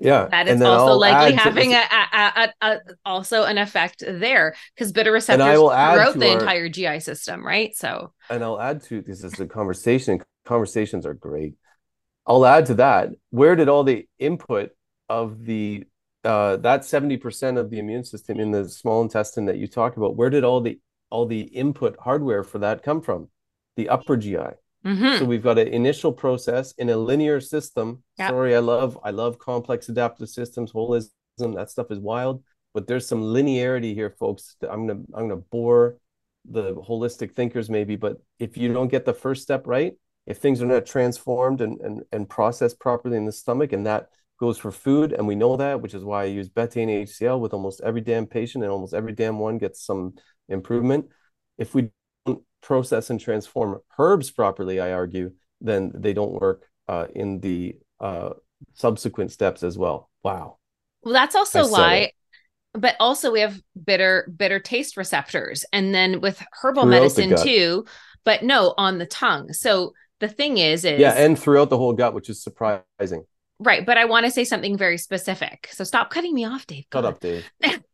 Yeah 0.00 0.26
that 0.26 0.48
is 0.48 0.60
also 0.60 0.92
I'll 0.92 0.98
likely 0.98 1.34
having 1.34 1.72
a, 1.72 1.84
a, 1.90 2.16
a, 2.16 2.52
a, 2.62 2.78
also 3.04 3.44
an 3.44 3.58
effect 3.58 4.02
there 4.06 4.56
because 4.74 4.92
bitter 4.92 5.12
receptors 5.12 5.54
throughout 5.54 6.18
the 6.18 6.30
our, 6.30 6.38
entire 6.40 6.68
gi 6.68 7.00
system 7.00 7.46
right? 7.46 7.74
So 7.76 8.12
and 8.28 8.42
i'll 8.42 8.60
add 8.60 8.82
to 8.84 9.02
this 9.02 9.22
is 9.22 9.38
a 9.38 9.46
conversation. 9.46 10.20
Conversations 10.44 11.06
are 11.06 11.14
great. 11.14 11.54
I'll 12.26 12.44
add 12.44 12.66
to 12.66 12.74
that 12.74 13.10
where 13.30 13.54
did 13.54 13.68
all 13.68 13.84
the 13.84 14.08
input 14.18 14.70
of 15.08 15.44
the 15.44 15.84
uh, 16.24 16.56
that 16.56 16.80
70% 16.80 17.58
of 17.58 17.68
the 17.68 17.78
immune 17.78 18.02
system 18.02 18.40
in 18.40 18.50
the 18.50 18.66
small 18.66 19.02
intestine 19.02 19.44
that 19.44 19.58
you 19.58 19.66
talk 19.66 19.98
about 19.98 20.16
where 20.16 20.30
did 20.30 20.42
all 20.42 20.62
the 20.62 20.80
all 21.10 21.26
the 21.26 21.42
input 21.42 21.96
hardware 22.00 22.42
for 22.42 22.58
that 22.58 22.82
come 22.82 23.00
from 23.00 23.28
the 23.76 23.88
upper 23.88 24.16
gi 24.16 24.38
Mm-hmm. 24.84 25.18
So 25.18 25.24
we've 25.24 25.42
got 25.42 25.58
an 25.58 25.68
initial 25.68 26.12
process 26.12 26.72
in 26.72 26.90
a 26.90 26.96
linear 26.96 27.40
system. 27.40 28.02
Yep. 28.18 28.30
Sorry, 28.30 28.54
I 28.54 28.58
love 28.58 28.98
I 29.02 29.10
love 29.10 29.38
complex 29.38 29.88
adaptive 29.88 30.28
systems, 30.28 30.72
holism. 30.72 31.08
That 31.38 31.70
stuff 31.70 31.90
is 31.90 31.98
wild, 31.98 32.42
but 32.74 32.86
there's 32.86 33.06
some 33.06 33.22
linearity 33.22 33.94
here, 33.94 34.14
folks. 34.18 34.56
I'm 34.62 34.86
gonna 34.86 35.00
I'm 35.14 35.28
gonna 35.28 35.40
bore 35.50 35.96
the 36.44 36.74
holistic 36.74 37.32
thinkers 37.32 37.70
maybe, 37.70 37.96
but 37.96 38.18
if 38.38 38.58
you 38.58 38.74
don't 38.74 38.88
get 38.88 39.06
the 39.06 39.14
first 39.14 39.42
step 39.42 39.66
right, 39.66 39.94
if 40.26 40.36
things 40.36 40.60
are 40.60 40.66
not 40.66 40.84
transformed 40.84 41.62
and 41.62 41.80
and, 41.80 42.02
and 42.12 42.28
processed 42.28 42.78
properly 42.78 43.16
in 43.16 43.24
the 43.24 43.32
stomach, 43.32 43.72
and 43.72 43.86
that 43.86 44.08
goes 44.38 44.58
for 44.58 44.70
food, 44.70 45.14
and 45.14 45.26
we 45.26 45.34
know 45.34 45.56
that, 45.56 45.80
which 45.80 45.94
is 45.94 46.04
why 46.04 46.22
I 46.22 46.26
use 46.26 46.50
betaine 46.50 47.04
HCl 47.04 47.40
with 47.40 47.54
almost 47.54 47.80
every 47.82 48.02
damn 48.02 48.26
patient, 48.26 48.64
and 48.64 48.70
almost 48.70 48.92
every 48.92 49.12
damn 49.12 49.38
one 49.38 49.56
gets 49.56 49.82
some 49.82 50.14
improvement. 50.48 51.06
If 51.58 51.74
we 51.74 51.90
don't 52.26 52.42
process 52.60 53.10
and 53.10 53.20
transform 53.20 53.80
herbs 53.98 54.30
properly, 54.30 54.80
I 54.80 54.92
argue, 54.92 55.32
then 55.60 55.92
they 55.94 56.12
don't 56.12 56.32
work 56.32 56.68
uh, 56.88 57.06
in 57.14 57.40
the 57.40 57.76
uh, 58.00 58.30
subsequent 58.74 59.32
steps 59.32 59.62
as 59.62 59.78
well. 59.78 60.10
Wow. 60.22 60.58
Well, 61.02 61.14
that's 61.14 61.34
also 61.34 61.68
why. 61.68 61.94
It. 61.96 62.12
But 62.72 62.96
also, 62.98 63.30
we 63.30 63.40
have 63.40 63.60
bitter, 63.84 64.28
bitter 64.36 64.58
taste 64.58 64.96
receptors, 64.96 65.64
and 65.72 65.94
then 65.94 66.20
with 66.20 66.42
herbal 66.60 66.82
throughout 66.82 67.00
medicine 67.00 67.36
too. 67.42 67.84
But 68.24 68.42
no, 68.42 68.74
on 68.76 68.98
the 68.98 69.06
tongue. 69.06 69.52
So 69.52 69.92
the 70.18 70.28
thing 70.28 70.58
is, 70.58 70.84
is 70.84 70.98
yeah, 70.98 71.12
and 71.12 71.38
throughout 71.38 71.70
the 71.70 71.76
whole 71.76 71.92
gut, 71.92 72.14
which 72.14 72.28
is 72.28 72.42
surprising. 72.42 73.26
Right, 73.60 73.86
but 73.86 73.96
I 73.96 74.06
want 74.06 74.26
to 74.26 74.32
say 74.32 74.44
something 74.44 74.76
very 74.76 74.98
specific. 74.98 75.68
So 75.70 75.84
stop 75.84 76.10
cutting 76.10 76.34
me 76.34 76.44
off, 76.44 76.66
Dave. 76.66 76.86
Cut 76.90 77.04
up, 77.04 77.20
Dave. 77.20 77.44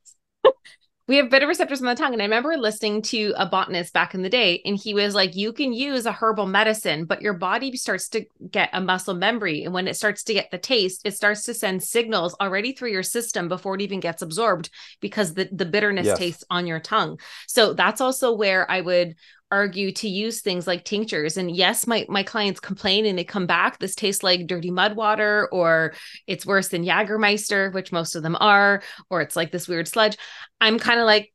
we 1.11 1.17
have 1.17 1.29
bitter 1.29 1.49
receptors 1.49 1.81
on 1.81 1.89
the 1.89 1.97
tongue. 1.97 2.13
And 2.13 2.23
I 2.23 2.27
remember 2.27 2.57
listening 2.57 3.03
to 3.03 3.35
a 3.37 3.45
botanist 3.45 3.93
back 3.93 4.15
in 4.15 4.23
the 4.23 4.29
day, 4.29 4.63
and 4.65 4.77
he 4.77 4.95
was 4.95 5.13
like, 5.13 5.35
You 5.35 5.53
can 5.53 5.73
use 5.73 6.07
a 6.07 6.13
herbal 6.13 6.47
medicine, 6.47 7.05
but 7.05 7.21
your 7.21 7.33
body 7.33 7.77
starts 7.77 8.09
to 8.11 8.27
get 8.49 8.71
a 8.73 8.81
muscle 8.81 9.15
memory. 9.15 9.65
And 9.65 9.75
when 9.75 9.89
it 9.89 9.97
starts 9.97 10.23
to 10.23 10.35
get 10.35 10.53
the 10.53 10.59
taste, 10.59 11.01
it 11.05 11.17
starts 11.17 11.43
to 11.47 11.55
send 11.55 11.83
signals 11.83 12.37
already 12.41 12.75
through 12.75 12.93
your 12.93 13.03
system 13.03 13.49
before 13.49 13.75
it 13.75 13.81
even 13.81 13.99
gets 13.99 14.23
absorbed 14.23 14.71
because 15.01 15.35
the, 15.35 15.49
the 15.51 15.65
bitterness 15.65 16.07
yes. 16.07 16.17
tastes 16.17 16.45
on 16.49 16.69
your 16.69 16.79
tongue. 16.79 17.19
So 17.49 17.73
that's 17.73 18.01
also 18.01 18.33
where 18.33 18.71
I 18.71 18.81
would 18.81 19.17
argue 19.53 19.93
to 19.93 20.09
use 20.09 20.41
things 20.41 20.67
like 20.67 20.85
tinctures. 20.85 21.37
And 21.37 21.51
yes 21.55 21.87
my 21.87 22.07
my 22.09 22.23
clients 22.23 22.61
complain 22.61 23.07
and 23.07 23.19
they 23.19 23.25
come 23.25 23.47
back 23.47 23.79
this 23.79 23.95
tastes 23.95 24.23
like 24.23 24.47
dirty 24.47 24.71
mud 24.71 24.97
water 24.97 25.49
or 25.53 25.95
it's 26.27 26.47
worse 26.47 26.69
than 26.69 26.85
Jagermeister 26.85 27.73
which 27.73 27.93
most 27.93 28.15
of 28.15 28.23
them 28.23 28.37
are 28.41 28.83
or 29.09 29.21
it's 29.21 29.37
like 29.37 29.51
this 29.51 29.69
weird 29.69 29.89
sludge. 29.89 30.17
I'm 30.61 30.79
kind 30.79 31.01
of 31.01 31.07
like 31.07 31.33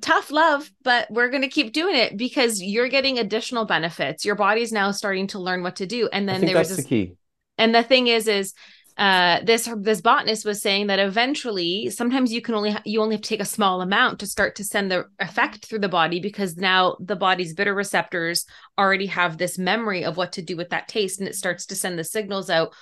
tough 0.00 0.30
love 0.30 0.70
but 0.82 1.10
we're 1.10 1.30
going 1.30 1.42
to 1.42 1.48
keep 1.48 1.72
doing 1.72 1.96
it 1.96 2.16
because 2.16 2.62
you're 2.62 2.88
getting 2.88 3.18
additional 3.18 3.64
benefits. 3.64 4.24
Your 4.24 4.34
body's 4.34 4.72
now 4.72 4.90
starting 4.90 5.26
to 5.28 5.38
learn 5.38 5.62
what 5.62 5.76
to 5.76 5.86
do. 5.86 6.08
And 6.12 6.28
then 6.28 6.44
there 6.44 6.58
was 6.58 6.68
this, 6.68 6.78
the 6.78 6.84
key. 6.84 7.14
And 7.56 7.74
the 7.74 7.82
thing 7.82 8.06
is 8.06 8.28
is 8.28 8.54
uh, 8.98 9.40
this 9.44 9.68
this 9.78 10.00
botanist 10.00 10.44
was 10.44 10.60
saying 10.60 10.88
that 10.88 10.98
eventually 10.98 11.88
sometimes 11.88 12.32
you 12.32 12.42
can 12.42 12.56
only 12.56 12.72
ha- 12.72 12.82
you 12.84 13.00
only 13.00 13.14
have 13.14 13.22
to 13.22 13.28
take 13.28 13.40
a 13.40 13.44
small 13.44 13.80
amount 13.80 14.18
to 14.18 14.26
start 14.26 14.56
to 14.56 14.64
send 14.64 14.90
the 14.90 15.04
effect 15.20 15.64
through 15.64 15.78
the 15.78 15.88
body 15.88 16.18
because 16.18 16.56
now 16.56 16.96
the 16.98 17.14
body's 17.14 17.54
bitter 17.54 17.74
receptors 17.74 18.44
already 18.76 19.06
have 19.06 19.38
this 19.38 19.56
memory 19.56 20.04
of 20.04 20.16
what 20.16 20.32
to 20.32 20.42
do 20.42 20.56
with 20.56 20.70
that 20.70 20.88
taste 20.88 21.20
and 21.20 21.28
it 21.28 21.36
starts 21.36 21.66
to 21.66 21.76
send 21.76 21.96
the 21.96 22.02
signals 22.02 22.50
out 22.50 22.74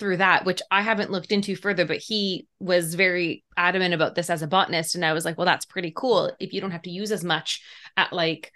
through 0.00 0.16
that, 0.16 0.44
which 0.44 0.60
I 0.68 0.82
haven't 0.82 1.12
looked 1.12 1.30
into 1.30 1.54
further, 1.54 1.86
but 1.86 1.98
he 1.98 2.48
was 2.58 2.96
very 2.96 3.44
adamant 3.56 3.94
about 3.94 4.16
this 4.16 4.30
as 4.30 4.42
a 4.42 4.48
botanist. 4.48 4.96
And 4.96 5.04
I 5.04 5.12
was 5.12 5.24
like, 5.24 5.38
well, 5.38 5.44
that's 5.44 5.64
pretty 5.64 5.92
cool. 5.94 6.32
If 6.40 6.52
you 6.52 6.60
don't 6.60 6.72
have 6.72 6.82
to 6.82 6.90
use 6.90 7.12
as 7.12 7.22
much 7.22 7.62
at 7.96 8.12
like 8.12 8.50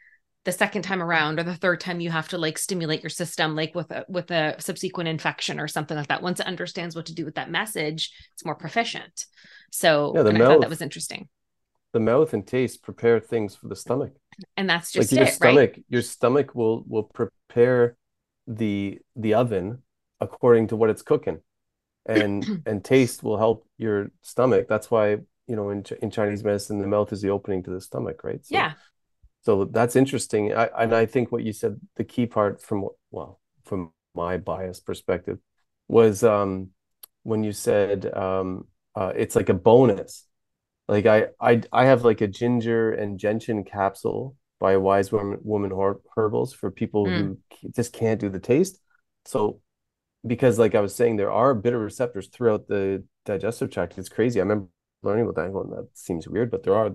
the 0.47 0.53
second 0.53 0.83
time 0.83 1.03
around 1.03 1.41
or 1.41 1.43
the 1.43 1.57
third 1.57 1.81
time 1.81 1.99
you 1.99 2.09
have 2.09 2.29
to 2.29 2.39
like 2.39 2.57
stimulate 2.57 3.03
your 3.03 3.11
system 3.11 3.57
like 3.57 3.75
with 3.75 3.91
a 3.91 4.07
with 4.09 4.31
a 4.31 4.55
subsequent 4.59 5.09
infection 5.09 5.59
or 5.59 5.67
something 5.67 5.97
like 5.97 6.07
that. 6.07 6.23
Once 6.23 6.39
it 6.39 6.47
understands 6.47 6.95
what 6.95 7.07
to 7.07 7.15
do 7.15 7.25
with 7.25 7.35
that 7.35 7.51
message 7.51 8.13
it's 8.33 8.45
more 8.45 8.55
proficient. 8.55 9.27
So 9.73 10.13
yeah, 10.15 10.23
the 10.23 10.33
mouth, 10.33 10.43
I 10.43 10.45
thought 10.47 10.61
that 10.61 10.71
was 10.71 10.81
interesting. 10.81 11.29
The 11.93 12.01
mouth 12.01 12.33
and 12.33 12.47
taste 12.47 12.83
prepare 12.83 13.19
things 13.19 13.57
for 13.57 13.67
the 13.67 13.75
stomach. 13.75 14.13
And 14.57 14.71
that's 14.71 14.93
just 14.93 15.11
like 15.11 15.19
your 15.19 15.29
it, 15.29 15.35
stomach 15.35 15.73
right? 15.73 15.85
your 15.89 16.03
stomach 16.03 16.55
will 16.55 16.85
will 16.87 17.03
prepare 17.03 17.97
the 18.47 19.01
the 19.17 19.35
oven 19.35 19.83
according 20.21 20.69
to 20.69 20.77
what 20.77 20.91
it's 20.91 21.03
cooking. 21.03 21.41
And 22.07 22.63
and 22.67 22.85
taste 22.85 23.25
will 23.25 23.37
help 23.37 23.67
your 23.79 24.13
stomach. 24.23 24.67
That's 24.69 24.93
why 24.93 25.19
you 25.49 25.57
know 25.57 25.71
in, 25.71 25.85
in 26.03 26.11
chinese 26.11 26.43
medicine 26.43 26.81
the 26.81 26.87
mouth 26.87 27.13
is 27.13 27.21
the 27.23 27.31
opening 27.31 27.65
to 27.65 27.71
the 27.71 27.81
stomach 27.81 28.23
right? 28.23 28.45
So 28.47 28.55
yeah 28.55 28.73
so 29.47 29.65
that's 29.65 29.95
interesting. 29.95 30.53
I, 30.53 30.69
and 30.77 30.93
i 30.93 31.07
think 31.07 31.31
what 31.31 31.45
you 31.45 31.53
said 31.53 31.81
the 31.95 32.03
key 32.03 32.27
part 32.27 32.61
from 32.61 32.89
well 33.13 33.41
from 33.65 33.93
my 34.13 34.39
bias 34.39 34.81
perspective 34.81 35.39
was 35.87 36.25
um 36.25 36.71
when 37.23 37.45
you 37.45 37.53
said 37.53 38.13
um 38.13 38.67
uh, 38.97 39.13
it's 39.15 39.37
like 39.37 39.51
a 39.51 39.55
bonus. 39.55 40.27
Like 40.89 41.07
I, 41.07 41.27
I 41.41 41.63
i 41.73 41.85
have 41.85 42.05
like 42.05 42.23
a 42.23 42.27
ginger 42.27 42.93
and 42.93 43.21
gentian 43.21 43.63
capsule 43.63 44.37
by 44.59 44.77
wise 44.79 45.13
woman, 45.13 45.39
woman 45.43 45.71
herbals 46.17 46.53
for 46.53 46.71
people 46.71 47.07
mm. 47.07 47.19
who 47.19 47.39
just 47.73 47.93
can't 47.93 48.21
do 48.21 48.29
the 48.29 48.41
taste. 48.41 48.81
So 49.27 49.61
because 50.27 50.59
like 50.59 50.75
i 50.75 50.81
was 50.81 50.95
saying 50.95 51.17
there 51.17 51.31
are 51.31 51.55
bitter 51.55 51.79
receptors 51.79 52.29
throughout 52.29 52.67
the 52.67 53.05
digestive 53.25 53.71
tract. 53.71 53.97
It's 53.99 54.09
crazy. 54.09 54.41
I 54.41 54.43
remember 54.43 54.67
learning 55.05 55.27
about 55.27 55.37
that. 55.37 55.53
Going 55.53 55.71
that 55.71 55.89
seems 55.95 56.27
weird 56.27 56.51
but 56.51 56.65
there 56.65 56.75
are 56.75 56.91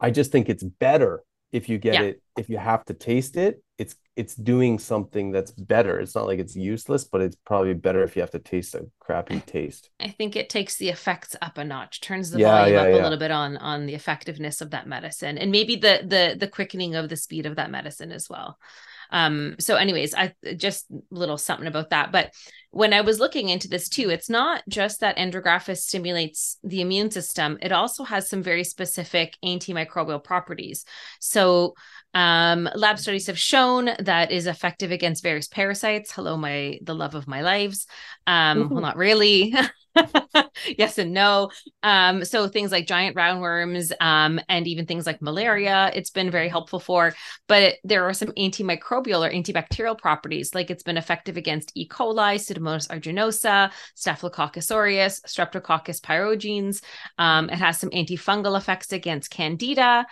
i 0.00 0.10
just 0.10 0.32
think 0.32 0.48
it's 0.48 0.64
better 0.64 1.22
if 1.54 1.68
you 1.68 1.78
get 1.78 1.94
yeah. 1.94 2.02
it 2.02 2.22
if 2.36 2.48
you 2.48 2.58
have 2.58 2.84
to 2.84 2.92
taste 2.92 3.36
it 3.36 3.62
it's 3.78 3.96
it's 4.16 4.36
doing 4.36 4.78
something 4.78 5.32
that's 5.32 5.50
better. 5.50 5.98
It's 5.98 6.14
not 6.14 6.26
like 6.26 6.38
it's 6.38 6.54
useless 6.54 7.04
but 7.04 7.20
it's 7.20 7.36
probably 7.44 7.74
better 7.74 8.02
if 8.04 8.14
you 8.14 8.22
have 8.22 8.30
to 8.32 8.38
taste 8.38 8.74
a 8.74 8.86
crappy 9.00 9.40
taste. 9.40 9.90
I 9.98 10.08
think 10.08 10.36
it 10.36 10.48
takes 10.48 10.76
the 10.76 10.88
effects 10.88 11.34
up 11.42 11.58
a 11.58 11.64
notch 11.64 12.00
turns 12.00 12.30
the 12.30 12.38
yeah, 12.40 12.50
volume 12.50 12.74
yeah, 12.74 12.82
up 12.82 13.00
a 13.00 13.02
little 13.02 13.18
bit 13.18 13.30
on 13.30 13.56
on 13.56 13.86
the 13.86 13.94
effectiveness 13.94 14.60
of 14.60 14.70
that 14.70 14.86
medicine 14.86 15.38
and 15.38 15.50
maybe 15.50 15.76
the 15.76 16.02
the 16.06 16.36
the 16.38 16.48
quickening 16.48 16.94
of 16.94 17.08
the 17.08 17.16
speed 17.16 17.46
of 17.46 17.56
that 17.56 17.70
medicine 17.70 18.12
as 18.12 18.28
well 18.30 18.58
um 19.10 19.54
so 19.58 19.76
anyways 19.76 20.14
i 20.14 20.32
just 20.56 20.86
little 21.10 21.38
something 21.38 21.66
about 21.66 21.90
that 21.90 22.12
but 22.12 22.32
when 22.70 22.92
i 22.92 23.00
was 23.00 23.20
looking 23.20 23.48
into 23.48 23.68
this 23.68 23.88
too 23.88 24.10
it's 24.10 24.30
not 24.30 24.62
just 24.68 25.00
that 25.00 25.16
andrographis 25.16 25.78
stimulates 25.78 26.58
the 26.64 26.80
immune 26.80 27.10
system 27.10 27.58
it 27.62 27.72
also 27.72 28.04
has 28.04 28.28
some 28.28 28.42
very 28.42 28.64
specific 28.64 29.36
antimicrobial 29.44 30.22
properties 30.22 30.84
so 31.20 31.74
um, 32.14 32.68
lab 32.76 33.00
studies 33.00 33.26
have 33.26 33.38
shown 33.38 33.90
that 33.98 34.30
is 34.30 34.46
effective 34.46 34.92
against 34.92 35.24
various 35.24 35.48
parasites. 35.48 36.12
Hello, 36.12 36.36
my 36.36 36.78
the 36.80 36.94
love 36.94 37.16
of 37.16 37.26
my 37.26 37.42
lives. 37.42 37.88
Um, 38.24 38.62
mm-hmm. 38.62 38.72
Well, 38.72 38.82
not 38.82 38.96
really. 38.96 39.52
yes 40.78 40.98
and 40.98 41.12
no. 41.12 41.50
Um, 41.82 42.24
so 42.24 42.48
things 42.48 42.72
like 42.72 42.86
giant 42.86 43.16
roundworms 43.16 43.92
um, 44.00 44.40
and 44.48 44.66
even 44.66 44.86
things 44.86 45.06
like 45.06 45.22
malaria, 45.22 45.90
it's 45.94 46.10
been 46.10 46.30
very 46.30 46.48
helpful 46.48 46.80
for. 46.80 47.14
But 47.46 47.62
it, 47.62 47.78
there 47.84 48.04
are 48.04 48.12
some 48.12 48.32
antimicrobial 48.32 49.26
or 49.26 49.32
antibacterial 49.32 49.98
properties, 49.98 50.54
like 50.54 50.70
it's 50.70 50.82
been 50.82 50.96
effective 50.96 51.36
against 51.36 51.72
E. 51.74 51.88
coli, 51.88 52.36
Pseudomonas 52.36 52.88
aeruginosa, 52.88 53.70
Staphylococcus 53.94 54.70
aureus, 54.70 55.20
Streptococcus 55.26 56.00
pyogenes. 56.00 56.82
Um, 57.18 57.48
it 57.50 57.56
has 57.56 57.78
some 57.78 57.90
antifungal 57.90 58.56
effects 58.56 58.92
against 58.92 59.30
Candida. 59.30 60.06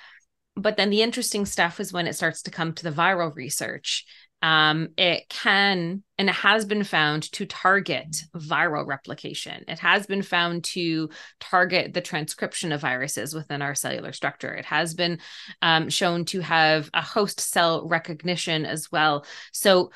But 0.54 0.76
then 0.76 0.90
the 0.90 1.02
interesting 1.02 1.46
stuff 1.46 1.80
is 1.80 1.92
when 1.94 2.06
it 2.06 2.14
starts 2.14 2.42
to 2.42 2.50
come 2.50 2.74
to 2.74 2.82
the 2.82 2.90
viral 2.90 3.34
research 3.34 4.04
um, 4.42 4.88
it 4.96 5.28
can 5.28 6.02
and 6.18 6.28
it 6.28 6.34
has 6.34 6.64
been 6.64 6.84
found 6.84 7.30
to 7.32 7.46
target 7.46 8.24
viral 8.36 8.86
replication. 8.86 9.64
It 9.68 9.78
has 9.78 10.06
been 10.06 10.22
found 10.22 10.64
to 10.64 11.10
target 11.40 11.94
the 11.94 12.00
transcription 12.00 12.72
of 12.72 12.80
viruses 12.80 13.34
within 13.34 13.62
our 13.62 13.74
cellular 13.74 14.12
structure. 14.12 14.52
It 14.52 14.64
has 14.66 14.94
been 14.94 15.20
um, 15.62 15.88
shown 15.88 16.24
to 16.26 16.40
have 16.40 16.90
a 16.92 17.02
host 17.02 17.40
cell 17.40 17.86
recognition 17.86 18.66
as 18.66 18.90
well. 18.90 19.24
So, 19.52 19.90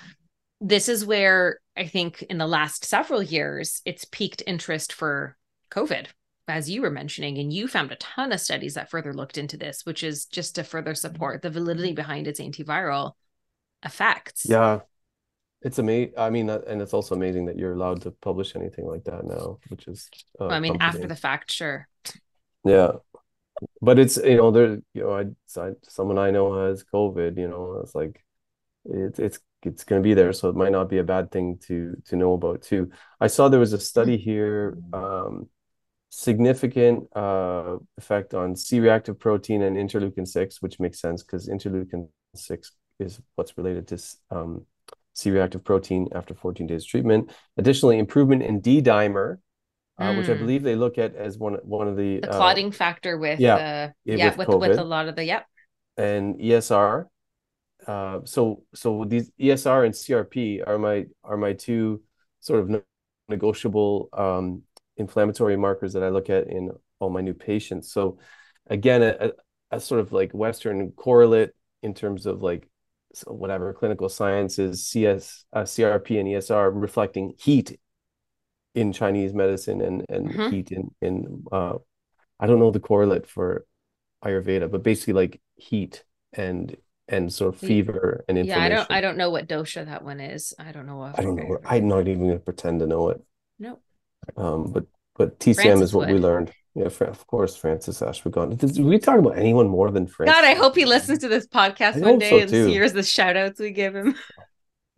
this 0.62 0.88
is 0.88 1.04
where 1.04 1.58
I 1.76 1.86
think 1.86 2.22
in 2.22 2.38
the 2.38 2.46
last 2.46 2.86
several 2.86 3.22
years, 3.22 3.82
it's 3.84 4.06
peaked 4.06 4.42
interest 4.46 4.94
for 4.94 5.36
COVID 5.70 6.06
as 6.48 6.70
you 6.70 6.80
were 6.80 6.90
mentioning, 6.90 7.38
and 7.38 7.52
you 7.52 7.66
found 7.66 7.90
a 7.90 7.96
ton 7.96 8.32
of 8.32 8.40
studies 8.40 8.74
that 8.74 8.88
further 8.88 9.12
looked 9.12 9.36
into 9.36 9.56
this, 9.56 9.84
which 9.84 10.04
is 10.04 10.26
just 10.26 10.54
to 10.54 10.62
further 10.62 10.94
support 10.94 11.42
the 11.42 11.50
validity 11.50 11.92
behind 11.92 12.28
its 12.28 12.40
antiviral 12.40 13.12
effects. 13.86 14.46
Yeah. 14.48 14.80
It's 15.62 15.78
amazing. 15.78 16.12
I 16.16 16.30
mean, 16.30 16.48
and 16.50 16.82
it's 16.82 16.92
also 16.92 17.14
amazing 17.14 17.46
that 17.46 17.58
you're 17.58 17.72
allowed 17.72 18.02
to 18.02 18.10
publish 18.10 18.54
anything 18.54 18.86
like 18.86 19.04
that 19.04 19.24
now, 19.24 19.58
which 19.68 19.88
is. 19.88 20.08
Uh, 20.38 20.46
well, 20.46 20.52
I 20.52 20.60
mean, 20.60 20.76
after 20.80 21.08
the 21.08 21.16
fact, 21.16 21.50
sure. 21.50 21.88
Yeah, 22.64 22.92
but 23.80 23.98
it's 23.98 24.16
you 24.16 24.36
know 24.36 24.50
there 24.50 24.78
you 24.92 25.02
know 25.02 25.12
I, 25.12 25.60
I 25.60 25.72
someone 25.82 26.18
I 26.18 26.30
know 26.30 26.68
has 26.68 26.84
COVID. 26.84 27.36
You 27.38 27.48
know, 27.48 27.80
it's 27.82 27.94
like 27.94 28.22
it's 28.84 29.18
it's 29.18 29.40
it's 29.62 29.82
going 29.82 30.00
to 30.00 30.06
be 30.06 30.14
there, 30.14 30.32
so 30.32 30.48
it 30.50 30.56
might 30.56 30.72
not 30.72 30.88
be 30.88 30.98
a 30.98 31.04
bad 31.04 31.32
thing 31.32 31.58
to 31.66 31.96
to 32.06 32.16
know 32.16 32.34
about 32.34 32.62
too. 32.62 32.90
I 33.18 33.26
saw 33.26 33.48
there 33.48 33.58
was 33.58 33.72
a 33.72 33.80
study 33.80 34.18
here. 34.18 34.78
Um, 34.92 35.48
significant 36.08 37.08
uh, 37.14 37.76
effect 37.98 38.32
on 38.34 38.56
C-reactive 38.56 39.18
protein 39.18 39.62
and 39.62 39.76
interleukin 39.76 40.26
six, 40.28 40.62
which 40.62 40.78
makes 40.78 41.00
sense 41.00 41.22
because 41.22 41.48
interleukin 41.48 42.08
six 42.34 42.72
is 42.98 43.20
what's 43.34 43.56
related 43.56 43.88
to 43.88 43.98
um, 44.30 44.66
C-reactive 45.14 45.64
protein 45.64 46.08
after 46.14 46.34
14 46.34 46.66
days 46.66 46.84
treatment. 46.84 47.30
Additionally, 47.56 47.98
improvement 47.98 48.42
in 48.42 48.60
D-dimer, 48.60 49.38
uh, 49.98 50.04
mm. 50.04 50.18
which 50.18 50.28
I 50.28 50.34
hmm. 50.34 50.40
believe 50.40 50.62
they 50.62 50.76
look 50.76 50.98
at 50.98 51.14
as 51.14 51.38
one 51.38 51.54
one 51.62 51.88
of 51.88 51.96
the, 51.96 52.20
the 52.20 52.30
uh, 52.30 52.36
clotting 52.36 52.68
uh, 52.68 52.72
factor 52.72 53.16
with 53.16 53.40
yeah 53.40 53.54
uh, 53.54 53.90
yeah 54.04 54.36
with 54.36 54.48
with, 54.48 54.58
with, 54.58 54.78
a 54.78 54.84
lot 54.84 55.08
of 55.08 55.16
the 55.16 55.24
yep 55.24 55.46
and 55.96 56.38
ESR. 56.38 57.06
Uh, 57.86 58.20
so 58.24 58.62
so 58.74 59.04
these 59.06 59.30
ESR 59.40 59.86
and 59.86 59.94
CRP 59.94 60.66
are 60.66 60.78
my 60.78 61.06
are 61.24 61.38
my 61.38 61.54
two 61.54 62.02
sort 62.40 62.60
of 62.60 62.82
negotiable 63.28 64.08
um, 64.12 64.62
inflammatory 64.96 65.56
markers 65.56 65.94
that 65.94 66.02
I 66.02 66.10
look 66.10 66.30
at 66.30 66.48
in 66.48 66.70
all 66.98 67.10
my 67.10 67.20
new 67.20 67.34
patients. 67.34 67.92
So 67.92 68.18
again, 68.66 69.02
a, 69.02 69.32
a 69.70 69.80
sort 69.80 70.00
of 70.00 70.12
like 70.12 70.32
Western 70.32 70.92
correlate 70.92 71.50
in 71.82 71.94
terms 71.94 72.26
of 72.26 72.42
like 72.42 72.68
whatever 73.26 73.72
clinical 73.72 74.08
sciences, 74.08 74.86
CS, 74.86 75.44
uh, 75.52 75.62
CRP 75.62 76.18
and 76.18 76.28
ESR 76.28 76.70
reflecting 76.74 77.34
heat 77.38 77.78
in 78.74 78.92
Chinese 78.92 79.32
medicine 79.32 79.80
and 79.80 80.04
and 80.08 80.28
mm-hmm. 80.28 80.50
heat 80.50 80.70
in 80.70 80.94
in 81.00 81.44
uh, 81.50 81.74
I 82.38 82.46
don't 82.46 82.58
know 82.58 82.70
the 82.70 82.80
correlate 82.80 83.26
for 83.26 83.64
Ayurveda, 84.24 84.70
but 84.70 84.82
basically 84.82 85.14
like 85.14 85.40
heat 85.56 86.04
and 86.32 86.76
and 87.08 87.32
sort 87.32 87.54
of 87.54 87.60
fever 87.60 88.24
and 88.28 88.36
inflammation. 88.36 88.60
Yeah, 88.60 88.64
I 88.64 88.68
don't 88.68 88.90
I 88.90 89.00
don't 89.00 89.16
know 89.16 89.30
what 89.30 89.48
dosha 89.48 89.86
that 89.86 90.04
one 90.04 90.20
is. 90.20 90.54
I 90.58 90.72
don't 90.72 90.86
know. 90.86 91.02
I 91.02 91.22
don't 91.22 91.36
know. 91.36 91.58
I'm 91.64 91.88
not 91.88 92.08
even 92.08 92.28
gonna 92.28 92.38
pretend 92.38 92.80
to 92.80 92.86
know 92.86 93.10
it. 93.10 93.22
No. 93.58 93.78
Um, 94.36 94.72
but 94.72 94.86
but 95.16 95.38
TCM 95.38 95.62
Francis 95.62 95.90
is 95.90 95.94
what 95.94 96.08
would. 96.08 96.14
we 96.14 96.20
learned. 96.20 96.52
Yeah, 96.76 96.84
of 96.84 97.26
course, 97.26 97.56
Francis 97.56 98.02
Ashwagandha. 98.02 98.58
Did 98.58 98.84
we 98.84 98.98
talk 98.98 99.18
about 99.18 99.38
anyone 99.38 99.66
more 99.66 99.90
than 99.90 100.06
Francis? 100.06 100.34
God, 100.34 100.44
I 100.44 100.52
hope 100.52 100.76
he 100.76 100.84
listens 100.84 101.20
to 101.20 101.28
this 101.28 101.46
podcast 101.46 101.96
I 101.96 102.00
one 102.00 102.18
day 102.18 102.28
so 102.28 102.38
and 102.40 102.50
too. 102.50 102.66
hears 102.66 102.92
the 102.92 103.02
shout 103.02 103.34
outs 103.34 103.58
we 103.58 103.70
give 103.70 103.96
him. 103.96 104.14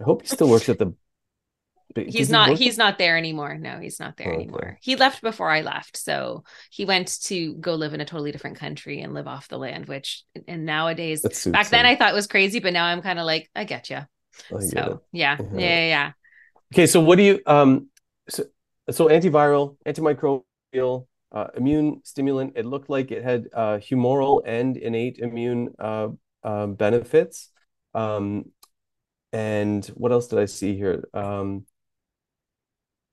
I 0.01 0.05
hope 0.05 0.23
he 0.23 0.29
still 0.29 0.49
works 0.49 0.69
at 0.69 0.81
the. 0.81 0.93
He's 2.09 2.31
not. 2.31 2.51
He 2.51 2.64
he's 2.64 2.79
not 2.79 2.99
there 2.99 3.17
anymore. 3.17 3.57
No, 3.57 3.79
he's 3.79 3.99
not 3.99 4.17
there 4.19 4.31
oh, 4.31 4.35
anymore. 4.35 4.69
Okay. 4.73 4.79
He 4.83 4.95
left 4.95 5.23
before 5.23 5.51
I 5.51 5.62
left, 5.62 5.97
so 5.97 6.45
he 6.71 6.85
went 6.85 7.21
to 7.23 7.55
go 7.55 7.75
live 7.75 7.95
in 7.95 8.01
a 8.01 8.05
totally 8.05 8.31
different 8.31 8.59
country 8.59 9.01
and 9.01 9.14
live 9.14 9.27
off 9.27 9.49
the 9.49 9.59
land. 9.59 9.87
Which, 9.87 10.23
and 10.47 10.67
nowadays, 10.67 11.23
back 11.23 11.67
him. 11.67 11.71
then 11.71 11.87
I 11.87 11.97
thought 11.97 12.14
was 12.14 12.27
crazy, 12.27 12.61
but 12.61 12.73
now 12.73 12.85
I'm 12.85 13.03
kind 13.03 13.19
of 13.19 13.25
like, 13.25 13.51
I 13.57 13.64
get 13.64 13.88
you. 13.88 13.97
I 14.55 14.61
so 14.61 15.03
yeah, 15.12 15.38
uh-huh. 15.41 15.45
yeah, 15.55 15.61
yeah, 15.61 15.87
yeah. 15.87 16.12
Okay, 16.73 16.87
so 16.87 17.01
what 17.01 17.17
do 17.17 17.23
you 17.23 17.41
um? 17.47 17.88
So 18.29 18.45
so 18.91 19.09
antiviral, 19.09 19.77
antimicrobial, 19.85 21.07
uh, 21.33 21.49
immune 21.57 22.01
stimulant. 22.05 22.55
It 22.57 22.67
looked 22.67 22.91
like 22.91 23.11
it 23.11 23.23
had 23.23 23.49
uh, 23.53 23.79
humoral 23.79 24.43
and 24.45 24.77
innate 24.77 25.19
immune 25.19 25.75
uh, 25.79 26.09
um, 26.43 26.75
benefits. 26.75 27.51
Um, 27.95 28.47
and 29.33 29.85
what 29.88 30.12
else 30.12 30.29
did 30.29 30.38
I 30.38 30.47
see 30.47 30.77
here? 30.77 31.05
Um, 31.12 31.67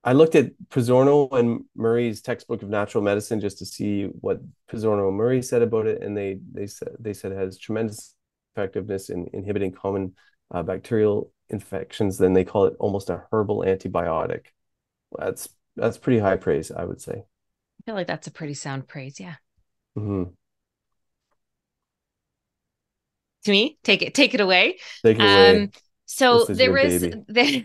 I 0.06 0.12
looked 0.12 0.36
at 0.36 0.52
Pizzorno 0.68 1.32
and 1.32 1.64
Murray's 1.74 2.22
textbook 2.22 2.62
of 2.62 2.68
natural 2.68 3.02
medicine 3.02 3.40
just 3.40 3.58
to 3.58 3.66
see 3.66 4.04
what 4.04 4.40
Pizzorno 4.70 5.08
and 5.08 5.16
Murray 5.16 5.42
said 5.42 5.62
about 5.62 5.86
it, 5.86 6.00
and 6.00 6.16
they 6.16 6.38
they 6.52 6.68
said 6.68 6.90
they 7.00 7.12
said 7.12 7.32
it 7.32 7.38
has 7.38 7.58
tremendous 7.58 8.14
effectiveness 8.54 9.10
in 9.10 9.28
inhibiting 9.32 9.72
common 9.72 10.14
uh, 10.52 10.62
bacterial 10.62 11.32
infections. 11.48 12.18
Then 12.18 12.34
they 12.34 12.44
call 12.44 12.66
it 12.66 12.76
almost 12.78 13.10
a 13.10 13.24
herbal 13.32 13.64
antibiotic. 13.66 14.46
That's 15.18 15.48
that's 15.74 15.98
pretty 15.98 16.20
high 16.20 16.36
praise, 16.36 16.70
I 16.70 16.84
would 16.84 17.00
say. 17.00 17.24
I 17.86 17.90
feel 17.90 17.94
like 17.94 18.08
that's 18.08 18.26
a 18.26 18.32
pretty 18.32 18.54
sound 18.54 18.88
praise. 18.88 19.20
Yeah. 19.20 19.36
hmm 19.94 20.24
To 23.44 23.50
me, 23.52 23.78
take 23.84 24.02
it, 24.02 24.12
take 24.12 24.34
it 24.34 24.40
away. 24.40 24.78
Take 25.04 25.18
it 25.18 25.22
away. 25.22 25.62
Um, 25.62 25.70
so 26.04 26.46
there 26.46 26.72
was 26.72 27.00
there, 27.28 27.62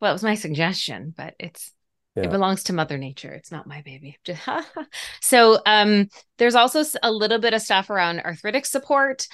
well, 0.00 0.10
it 0.10 0.12
was 0.12 0.22
my 0.22 0.34
suggestion, 0.34 1.14
but 1.16 1.34
it's 1.38 1.72
Yeah. 2.14 2.24
it 2.24 2.30
belongs 2.30 2.64
to 2.64 2.74
Mother 2.74 2.98
Nature. 2.98 3.32
It's 3.32 3.50
not 3.50 3.66
my 3.66 3.80
baby. 3.80 4.18
Just- 4.24 4.46
so 5.22 5.60
um, 5.64 6.08
there's 6.36 6.56
also 6.56 6.82
a 7.02 7.10
little 7.10 7.38
bit 7.38 7.54
of 7.54 7.62
stuff 7.62 7.88
around 7.88 8.20
arthritic 8.20 8.66
support 8.66 9.26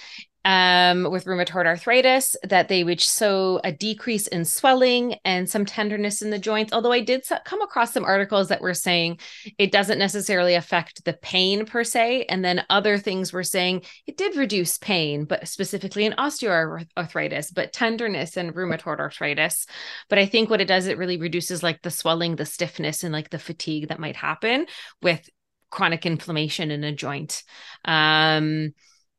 um, 0.47 1.11
with 1.11 1.25
rheumatoid 1.25 1.67
arthritis 1.67 2.37
that 2.45 2.69
they 2.69 2.85
would 2.85 3.01
show 3.01 3.61
a 3.65 3.73
decrease 3.73 4.29
in 4.29 4.45
swelling 4.45 5.17
and 5.25 5.51
some 5.51 5.67
tenderness 5.67 6.23
in 6.23 6.31
the 6.31 6.39
joints. 6.39 6.73
Although 6.73 6.93
I 6.93 7.01
did 7.01 7.27
come 7.45 7.63
across 7.63 7.93
some 7.93 8.05
articles 8.05 8.49
that 8.49 8.61
were 8.61 8.73
saying 8.73 9.19
it 9.59 9.73
doesn't 9.73 9.99
necessarily 9.99 10.55
affect 10.55 11.05
the 11.05 11.15
pain 11.15 11.67
per 11.67 11.83
se, 11.83 12.27
and 12.29 12.45
then 12.45 12.65
other 12.71 12.97
things 12.97 13.33
were 13.33 13.43
saying 13.43 13.83
it 14.07 14.17
did 14.17 14.37
reduce 14.37 14.79
pain, 14.79 15.25
but 15.25 15.49
specifically 15.49 16.05
in 16.05 16.13
osteoarthritis, 16.13 17.53
but 17.53 17.73
tenderness 17.73 18.37
and 18.37 18.55
rheumatoid 18.55 19.01
arthritis. 19.01 19.67
But 20.09 20.21
I 20.21 20.27
think 20.27 20.49
what 20.49 20.61
it 20.61 20.69
does, 20.69 20.87
it 20.87 20.97
really 20.97 21.17
reduces 21.17 21.65
like 21.65 21.83
the 21.83 21.91
swelling, 21.91 22.37
the 22.37 22.47
stiffness, 22.47 23.03
and 23.03 23.13
like 23.13 23.31
the 23.31 23.41
fatigue 23.41 23.89
that 23.89 23.99
might 23.99 24.17
happen 24.17 24.67
with 25.03 25.29
chronic 25.71 26.07
inflammation 26.07 26.71
in 26.71 26.85
a 26.85 26.93
joint. 26.93 27.43
Um, 27.85 28.75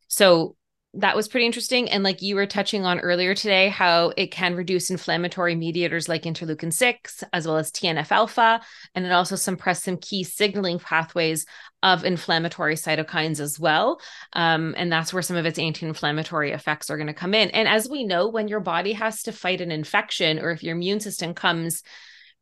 so 0.07 0.55
that 0.97 1.15
was 1.15 1.27
pretty 1.27 1.45
interesting. 1.45 1.89
And 1.89 2.03
like 2.03 2.21
you 2.21 2.35
were 2.35 2.47
touching 2.47 2.85
on 2.85 2.99
earlier 2.99 3.35
today, 3.35 3.69
how 3.69 4.13
it 4.17 4.31
can 4.31 4.55
reduce 4.55 4.89
inflammatory 4.89 5.55
mediators 5.55 6.09
like 6.09 6.23
interleukin 6.23 6.73
6, 6.73 7.23
as 7.33 7.45
well 7.45 7.57
as 7.57 7.71
TNF 7.71 8.11
alpha. 8.11 8.61
And 8.95 9.05
it 9.05 9.11
also 9.11 9.35
suppress 9.35 9.83
some 9.83 9.97
key 9.97 10.23
signaling 10.23 10.79
pathways 10.79 11.45
of 11.83 12.03
inflammatory 12.03 12.75
cytokines 12.75 13.39
as 13.39 13.59
well. 13.59 14.01
Um, 14.33 14.73
and 14.75 14.91
that's 14.91 15.13
where 15.13 15.21
some 15.21 15.37
of 15.37 15.45
its 15.45 15.59
anti 15.59 15.85
inflammatory 15.85 16.51
effects 16.51 16.89
are 16.89 16.97
going 16.97 17.07
to 17.07 17.13
come 17.13 17.35
in. 17.35 17.51
And 17.51 17.67
as 17.67 17.87
we 17.87 18.03
know, 18.03 18.27
when 18.27 18.47
your 18.47 18.59
body 18.59 18.93
has 18.93 19.21
to 19.23 19.31
fight 19.31 19.61
an 19.61 19.71
infection 19.71 20.39
or 20.39 20.49
if 20.51 20.63
your 20.63 20.75
immune 20.75 20.99
system 20.99 21.33
comes 21.33 21.83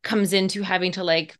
comes 0.02 0.32
into 0.32 0.62
having 0.62 0.92
to 0.92 1.04
like 1.04 1.36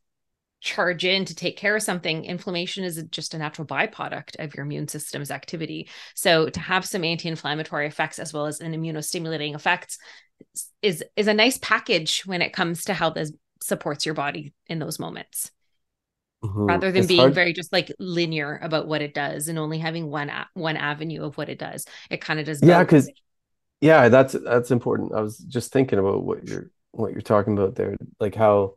charge 0.67 1.05
in 1.05 1.25
to 1.25 1.35
take 1.35 1.57
care 1.57 1.77
of 1.77 1.83
something 1.83 2.25
inflammation 2.25 2.85
is 2.85 3.03
just 3.11 3.35
a 3.35 3.39
natural 3.39 3.67
byproduct 3.67 4.37
of 4.39 4.55
your 4.55 4.67
immune 4.67 4.89
system's 4.89 5.31
activity 5.31 5.89
so 6.15 6.49
to 6.51 6.61
have 6.61 6.85
some 6.85 7.05
anti-inflammatory 7.05 7.87
effects 7.87 8.19
as 8.19 8.33
well 8.35 8.47
as 8.47 8.61
an 8.61 8.75
immunostimulating 8.75 9.55
effects 9.55 9.99
is 10.83 11.03
is 11.17 11.29
a 11.29 11.35
nice 11.35 11.59
package 11.59 12.23
when 12.27 12.43
it 12.43 12.53
comes 12.53 12.85
to 12.85 12.93
how 12.95 13.09
this 13.11 13.33
supports 13.63 14.05
your 14.05 14.15
body 14.15 14.53
in 14.67 14.79
those 14.79 14.99
moments 14.99 15.51
Mhm. 16.45 16.69
rather 16.69 16.93
than 16.93 17.03
It's 17.03 17.09
being 17.09 17.21
hard- 17.21 17.35
very 17.35 17.53
just 17.53 17.73
like 17.73 17.91
linear 17.99 18.59
about 18.63 18.87
what 18.89 19.03
it 19.03 19.15
does 19.15 19.49
and 19.49 19.59
only 19.59 19.79
having 19.79 20.11
one 20.11 20.31
one 20.55 20.77
avenue 20.77 21.23
of 21.25 21.37
what 21.39 21.49
it 21.49 21.59
does 21.59 21.87
it 22.11 22.21
kind 22.21 22.39
of 22.41 22.47
does 22.47 22.61
Yeah, 22.63 22.83
because 22.85 23.09
Yeah, 23.81 24.09
that's 24.09 24.33
that's 24.33 24.71
important. 24.71 25.13
I 25.13 25.21
was 25.21 25.39
just 25.39 25.73
thinking 25.73 25.99
about 25.99 26.25
what 26.25 26.47
you're 26.49 26.71
what 26.93 27.13
you're 27.13 27.21
talking 27.21 27.57
about 27.59 27.75
there, 27.77 27.95
like 28.21 28.35
how 28.35 28.77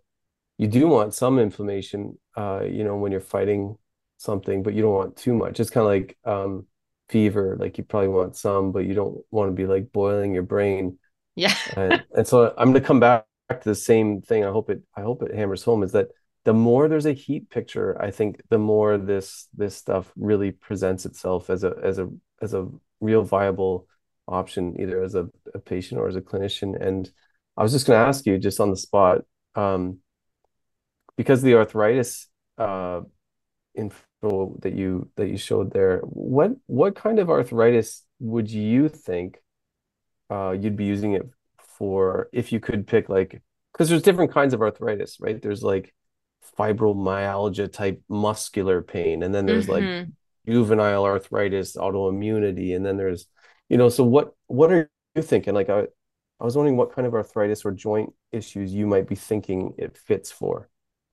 you 0.59 0.67
do 0.67 0.87
want 0.87 1.15
some 1.15 1.39
inflammation, 1.39 2.19
uh, 2.35 2.61
you 2.63 2.83
know, 2.83 2.97
when 2.97 3.11
you're 3.13 3.21
fighting 3.21 3.77
something, 4.17 4.61
but 4.61 4.73
you 4.73 4.81
don't 4.81 4.93
want 4.93 5.15
too 5.15 5.33
much. 5.33 5.59
It's 5.59 5.69
kind 5.69 5.85
of 5.85 5.91
like 5.91 6.17
um, 6.25 6.67
fever, 7.07 7.55
like 7.57 7.77
you 7.77 7.85
probably 7.85 8.09
want 8.09 8.35
some, 8.35 8.73
but 8.73 8.85
you 8.85 8.93
don't 8.93 9.19
want 9.31 9.49
to 9.49 9.55
be 9.55 9.65
like 9.65 9.91
boiling 9.93 10.33
your 10.33 10.43
brain. 10.43 10.99
yeah 11.35 11.55
And, 11.75 12.03
and 12.13 12.27
so 12.27 12.53
I'm 12.57 12.71
going 12.71 12.81
to 12.81 12.87
come 12.87 12.99
back 12.99 13.25
to 13.49 13.61
the 13.63 13.73
same 13.73 14.21
thing. 14.21 14.43
I 14.43 14.51
hope 14.51 14.69
it 14.69 14.81
I 14.95 15.01
hope 15.01 15.23
it 15.23 15.33
hammers 15.33 15.63
home 15.63 15.81
is 15.81 15.93
that 15.93 16.09
the 16.43 16.53
more 16.53 16.89
there's 16.89 17.05
a 17.05 17.13
heat 17.13 17.49
picture, 17.49 17.99
I 18.01 18.11
think 18.11 18.41
the 18.49 18.57
more 18.59 18.97
this 18.97 19.47
this 19.55 19.75
stuff 19.75 20.11
really 20.17 20.51
presents 20.51 21.05
itself 21.05 21.49
as 21.49 21.63
a 21.63 21.73
as 21.81 21.99
a 21.99 22.09
as 22.41 22.53
a 22.53 22.67
real 22.99 23.23
viable 23.23 23.87
option, 24.27 24.75
either 24.79 25.01
as 25.01 25.15
a, 25.15 25.29
a 25.53 25.59
patient 25.59 26.01
or 26.01 26.07
as 26.09 26.17
a 26.17 26.21
clinician. 26.21 26.79
And 26.79 27.09
I 27.57 27.63
was 27.63 27.71
just 27.71 27.87
going 27.87 27.97
to 27.99 28.07
ask 28.07 28.25
you, 28.25 28.37
just 28.37 28.59
on 28.59 28.69
the 28.69 28.77
spot, 28.77 29.21
um, 29.55 29.99
because 31.19 31.43
the 31.43 31.55
arthritis 31.55 32.29
uh, 32.59 33.01
info 33.75 34.57
that 34.61 34.73
you 34.73 35.09
that 35.17 35.29
you 35.29 35.37
showed 35.37 35.71
there, 35.73 35.99
what 36.03 36.51
what 36.67 36.95
kind 36.95 37.19
of 37.19 37.29
arthritis 37.29 38.05
would 38.19 38.51
you 38.51 38.89
think 38.89 39.39
uh, 40.29 40.51
you'd 40.59 40.77
be 40.77 40.85
using 40.85 41.13
it 41.13 41.23
for 41.77 42.29
if 42.33 42.51
you 42.51 42.59
could 42.59 42.87
pick 42.87 43.09
like 43.09 43.41
because 43.73 43.89
there's 43.89 44.01
different 44.01 44.31
kinds 44.33 44.53
of 44.53 44.61
arthritis, 44.61 45.17
right? 45.19 45.41
There's 45.41 45.63
like 45.63 45.93
fibromyalgia 46.57 47.71
type 47.71 48.01
muscular 48.09 48.81
pain, 48.81 49.23
and 49.23 49.33
then 49.33 49.45
there's 49.45 49.67
like 49.69 49.85
Mhm. 49.85 50.13
juvenile 50.47 51.05
arthritis, 51.05 51.75
autoimmunity, 51.77 52.75
and 52.75 52.85
then 52.85 52.97
there's, 52.97 53.27
you 53.69 53.77
know, 53.77 53.89
so 53.89 54.03
what 54.03 54.33
what 54.47 54.71
are 54.71 54.89
you 55.15 55.21
thinking? 55.21 55.53
Like 55.53 55.69
I 55.69 55.87
I 56.39 56.45
was 56.45 56.55
wondering 56.55 56.77
what 56.77 56.93
kind 56.93 57.07
of 57.07 57.13
arthritis 57.13 57.65
or 57.65 57.71
joint 57.71 58.13
issues 58.31 58.73
you 58.73 58.87
might 58.87 59.07
be 59.07 59.15
thinking 59.15 59.73
it 59.77 59.97
fits 59.97 60.31
for. 60.31 60.69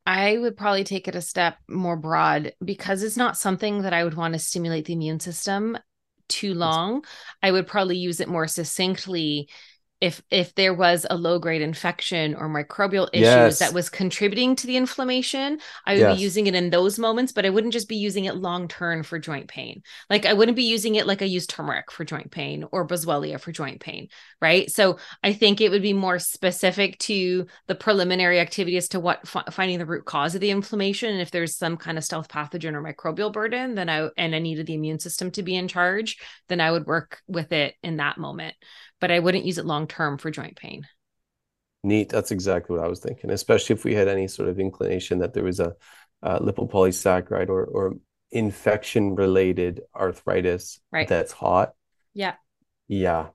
I 0.06 0.38
would 0.38 0.56
probably 0.56 0.84
take 0.84 1.08
it 1.08 1.16
a 1.16 1.20
step 1.20 1.56
more 1.68 1.96
broad 1.96 2.52
because 2.64 3.02
it's 3.02 3.16
not 3.16 3.36
something 3.36 3.82
that 3.82 3.92
I 3.92 4.04
would 4.04 4.14
want 4.14 4.34
to 4.34 4.38
stimulate 4.38 4.84
the 4.84 4.92
immune 4.92 5.18
system 5.18 5.76
too 6.28 6.54
long. 6.54 7.04
I 7.42 7.50
would 7.50 7.66
probably 7.66 7.96
use 7.96 8.20
it 8.20 8.28
more 8.28 8.46
succinctly 8.46 9.48
if 10.00 10.22
if 10.30 10.54
there 10.54 10.74
was 10.74 11.06
a 11.08 11.16
low 11.16 11.38
grade 11.38 11.62
infection 11.62 12.34
or 12.34 12.48
microbial 12.50 13.08
issues 13.14 13.56
Yes. 13.56 13.58
that 13.58 13.72
was 13.72 13.88
contributing 13.88 14.54
to 14.56 14.66
the 14.66 14.76
inflammation, 14.76 15.58
I 15.86 15.96
would 15.96 16.00
Yes. 16.00 16.06
be 16.06 16.12
using 16.14 16.46
it 16.46 16.54
in 16.54 16.68
those 16.68 16.98
moments, 16.98 17.32
but 17.32 17.46
I 17.46 17.50
wouldn't 17.50 17.72
just 17.72 17.88
be 17.88 17.96
using 17.96 18.26
it 18.26 18.36
long 18.36 18.68
term 18.68 19.02
for 19.02 19.18
joint 19.18 19.48
pain. 19.48 19.82
Like 20.10 20.26
I 20.26 20.34
wouldn't 20.34 20.56
be 20.56 20.64
using 20.64 20.96
it 20.96 21.06
like 21.06 21.22
I 21.22 21.24
use 21.24 21.46
turmeric 21.46 21.90
for 21.90 22.04
joint 22.04 22.30
pain 22.30 22.64
or 22.72 22.86
boswellia 22.86 23.40
for 23.40 23.52
joint 23.52 23.80
pain, 23.80 24.08
right? 24.40 24.70
So 24.70 24.98
I 25.24 25.32
think 25.32 25.62
it 25.62 25.70
would 25.70 25.82
be 25.82 25.94
more 25.94 26.18
specific 26.18 26.98
to 27.00 27.46
the 27.66 27.74
preliminary 27.74 28.38
activity 28.38 28.76
as 28.76 28.88
to 28.88 29.00
what 29.00 29.26
fi- 29.26 29.44
finding 29.50 29.78
the 29.78 29.86
root 29.86 30.04
cause 30.04 30.34
of 30.34 30.42
the 30.42 30.50
inflammation. 30.50 31.10
And 31.10 31.22
if 31.22 31.30
there's 31.30 31.56
some 31.56 31.78
kind 31.78 31.96
of 31.96 32.04
stealth 32.04 32.28
pathogen 32.28 32.74
or 32.74 32.82
microbial 32.82 33.32
burden, 33.32 33.74
then 33.74 33.88
I 33.88 34.08
and 34.18 34.34
I 34.34 34.40
needed 34.40 34.66
the 34.66 34.74
immune 34.74 34.98
system 34.98 35.30
to 35.32 35.42
be 35.42 35.56
in 35.56 35.68
charge, 35.68 36.18
then 36.48 36.60
I 36.60 36.70
would 36.70 36.86
work 36.86 37.20
with 37.26 37.52
it 37.52 37.74
in 37.82 37.96
that 37.96 38.18
moment. 38.18 38.54
But 39.00 39.10
I 39.10 39.18
wouldn't 39.18 39.44
use 39.44 39.58
it 39.58 39.66
long 39.66 39.86
term 39.86 40.18
for 40.18 40.30
joint 40.30 40.56
pain. 40.56 40.86
Neat. 41.84 42.08
That's 42.08 42.30
exactly 42.32 42.76
what 42.76 42.84
I 42.84 42.88
was 42.88 43.00
thinking, 43.00 43.30
especially 43.30 43.74
if 43.74 43.84
we 43.84 43.94
had 43.94 44.08
any 44.08 44.26
sort 44.28 44.48
of 44.48 44.58
inclination 44.58 45.18
that 45.20 45.34
there 45.34 45.44
was 45.44 45.60
a, 45.60 45.74
uh 46.22 46.38
lipopolysaccharide 46.38 47.50
or 47.50 47.64
or 47.66 47.94
infection 48.32 49.14
related 49.14 49.82
arthritis 49.94 50.80
Right. 50.90 51.06
that's 51.06 51.30
hot. 51.32 51.74
Yeah. 52.14 52.34
Yeah. 52.88 53.28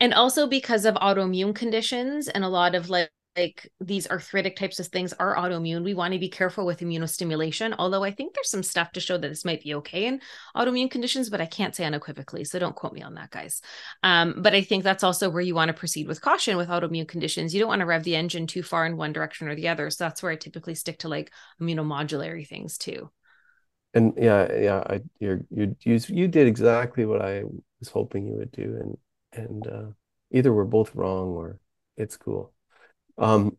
and 0.00 0.12
also 0.14 0.46
because 0.46 0.84
of 0.84 0.94
autoimmune 0.96 1.54
conditions 1.54 2.28
and 2.28 2.44
a 2.44 2.48
lot 2.48 2.74
of 2.74 2.90
like 2.90 3.08
like 3.36 3.70
these 3.80 4.08
arthritic 4.08 4.56
types 4.56 4.78
of 4.80 4.86
things 4.88 5.12
are 5.14 5.36
autoimmune. 5.36 5.84
We 5.84 5.94
want 5.94 6.12
to 6.14 6.20
be 6.20 6.28
careful 6.28 6.66
with 6.66 6.80
immunostimulation 6.80 7.74
although 7.78 8.04
i 8.04 8.10
think 8.10 8.34
there's 8.34 8.50
some 8.50 8.62
stuff 8.62 8.92
to 8.92 9.00
show 9.00 9.16
that 9.18 9.28
this 9.28 9.44
might 9.44 9.62
be 9.62 9.74
okay 9.74 10.06
in 10.06 10.20
autoimmune 10.56 10.90
conditions 10.90 11.30
but 11.30 11.40
i 11.40 11.46
can't 11.46 11.74
say 11.74 11.84
unequivocally 11.84 12.44
so 12.44 12.58
don't 12.58 12.76
quote 12.76 12.92
me 12.92 13.02
on 13.02 13.14
that 13.14 13.30
guys. 13.30 13.60
Um, 14.02 14.36
but 14.38 14.54
i 14.54 14.62
think 14.62 14.84
that's 14.84 15.04
also 15.04 15.30
where 15.30 15.42
you 15.42 15.54
want 15.54 15.68
to 15.68 15.74
proceed 15.74 16.06
with 16.08 16.20
caution 16.20 16.56
with 16.56 16.68
autoimmune 16.68 17.08
conditions. 17.08 17.54
You 17.54 17.60
don't 17.60 17.68
want 17.68 17.80
to 17.80 17.86
rev 17.86 18.04
the 18.04 18.16
engine 18.16 18.46
too 18.46 18.62
far 18.62 18.86
in 18.86 18.96
one 18.96 19.12
direction 19.12 19.48
or 19.48 19.54
the 19.54 19.68
other 19.68 19.90
so 19.90 20.04
that's 20.04 20.22
where 20.22 20.32
i 20.32 20.36
typically 20.36 20.74
stick 20.74 20.98
to 21.00 21.08
like 21.08 21.30
immunomodulatory 21.60 22.46
things 22.46 22.78
too. 22.78 23.10
And 23.94 24.14
yeah, 24.16 24.52
yeah, 24.52 24.82
I 24.88 25.02
you 25.20 25.46
you 25.50 25.76
you 25.80 26.28
did 26.28 26.48
exactly 26.48 27.06
what 27.06 27.22
I 27.22 27.44
was 27.78 27.88
hoping 27.88 28.26
you 28.26 28.34
would 28.34 28.50
do, 28.50 28.76
and 28.80 29.44
and 29.44 29.66
uh, 29.66 29.90
either 30.32 30.52
we're 30.52 30.64
both 30.64 30.94
wrong 30.96 31.28
or 31.28 31.60
it's 31.96 32.16
cool. 32.16 32.52
Um, 33.18 33.56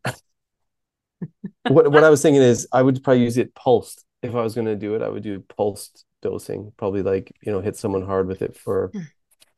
what 1.67 1.91
what 1.91 2.03
I 2.03 2.09
was 2.09 2.21
thinking 2.21 2.41
is 2.41 2.67
I 2.71 2.81
would 2.81 3.03
probably 3.03 3.23
use 3.23 3.37
it 3.37 3.53
pulsed. 3.55 4.03
If 4.21 4.35
I 4.35 4.41
was 4.41 4.55
going 4.55 4.67
to 4.67 4.75
do 4.75 4.95
it, 4.95 5.01
I 5.01 5.09
would 5.09 5.23
do 5.23 5.39
pulsed 5.41 6.05
dosing. 6.21 6.71
Probably 6.77 7.03
like, 7.03 7.31
you 7.41 7.51
know, 7.51 7.61
hit 7.61 7.75
someone 7.77 8.01
hard 8.03 8.27
with 8.27 8.41
it 8.41 8.55
for 8.57 8.93
Hmm. 8.93 9.05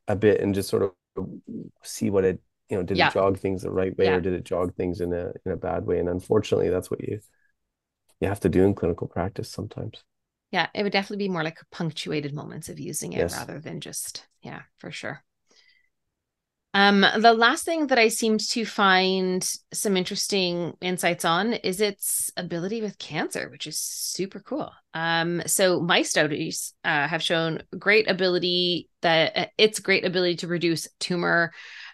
a 0.08 0.16
bit 0.16 0.40
and 0.40 0.54
just 0.54 0.70
sort 0.70 0.84
of 1.16 1.26
see 1.84 2.10
what 2.10 2.24
it, 2.24 2.40
you 2.70 2.76
know, 2.76 2.82
did 2.84 2.98
Yeah. 2.98 3.00
it 3.00 3.10
jog 3.10 3.38
things 3.38 3.62
the 3.62 3.70
right 3.70 3.96
way 3.98 4.10
Yeah. 4.10 4.12
or 4.12 4.20
did 4.20 4.34
it 4.34 4.44
jog 4.44 4.74
things 4.76 5.00
in 5.00 5.12
a 5.12 5.32
in 5.46 5.52
a 5.52 5.56
bad 5.56 5.86
way? 5.86 5.98
And 6.00 6.08
unfortunately, 6.08 6.70
that's 6.70 6.90
what 6.90 7.02
you 7.02 7.20
you 8.20 8.28
have 8.28 8.40
to 8.40 8.48
do 8.48 8.64
in 8.64 8.74
clinical 8.74 9.08
practice 9.08 9.50
sometimes. 9.50 10.04
yeah 10.50 10.68
it 10.74 10.82
would 10.82 10.92
definitely 10.92 11.26
be 11.26 11.32
more 11.32 11.42
like 11.44 11.58
punctuated 11.70 12.34
moments 12.34 12.68
of 12.68 12.78
using 12.78 13.12
it 13.12 13.26
Yes. 13.26 13.30
rather 13.30 13.60
than 13.60 13.80
just 13.80 14.26
yeah 14.42 14.62
for 14.78 14.90
sure 14.90 15.24
um 16.78 17.04
the 17.18 17.34
last 17.34 17.64
thing 17.64 17.88
that 17.88 17.98
i 17.98 18.08
seemed 18.08 18.40
to 18.40 18.64
find 18.64 19.42
some 19.72 19.96
interesting 19.96 20.74
insights 20.80 21.24
on 21.24 21.52
is 21.52 21.80
its 21.80 22.30
ability 22.36 22.80
with 22.80 22.98
cancer 22.98 23.48
which 23.50 23.66
is 23.66 23.78
super 23.78 24.40
cool. 24.40 24.70
Um 24.94 25.42
so 25.46 25.80
my 25.80 26.02
studies 26.02 26.74
uh, 26.84 27.06
have 27.08 27.22
shown 27.22 27.62
great 27.78 28.08
ability 28.10 28.88
that 29.02 29.36
uh, 29.36 29.46
its 29.56 29.80
great 29.80 30.04
ability 30.04 30.36
to 30.36 30.48
reduce 30.48 30.88
tumor 30.98 31.52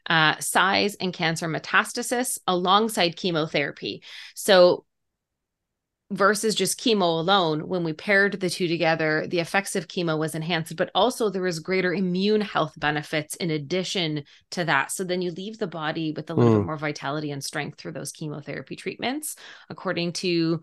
uh, 0.08 0.38
size 0.38 0.96
and 0.96 1.12
cancer 1.12 1.48
metastasis 1.48 2.38
alongside 2.46 3.16
chemotherapy. 3.16 4.02
So 4.34 4.84
versus 6.10 6.54
just 6.54 6.78
chemo 6.78 7.18
alone 7.18 7.66
when 7.66 7.82
we 7.82 7.92
paired 7.92 8.38
the 8.38 8.50
two 8.50 8.68
together 8.68 9.26
the 9.28 9.40
effects 9.40 9.74
of 9.74 9.88
chemo 9.88 10.18
was 10.18 10.34
enhanced 10.34 10.76
but 10.76 10.90
also 10.94 11.30
there 11.30 11.42
was 11.42 11.58
greater 11.60 11.94
immune 11.94 12.42
health 12.42 12.74
benefits 12.76 13.34
in 13.36 13.50
addition 13.50 14.22
to 14.50 14.64
that 14.64 14.92
so 14.92 15.02
then 15.02 15.22
you 15.22 15.30
leave 15.30 15.58
the 15.58 15.66
body 15.66 16.12
with 16.14 16.28
a 16.30 16.34
little 16.34 16.52
Mm. 16.52 16.58
bit 16.60 16.66
more 16.66 16.76
vitality 16.76 17.30
and 17.30 17.42
strength 17.42 17.78
through 17.78 17.92
those 17.92 18.12
chemotherapy 18.12 18.76
treatments 18.76 19.34
according 19.70 20.12
to 20.12 20.60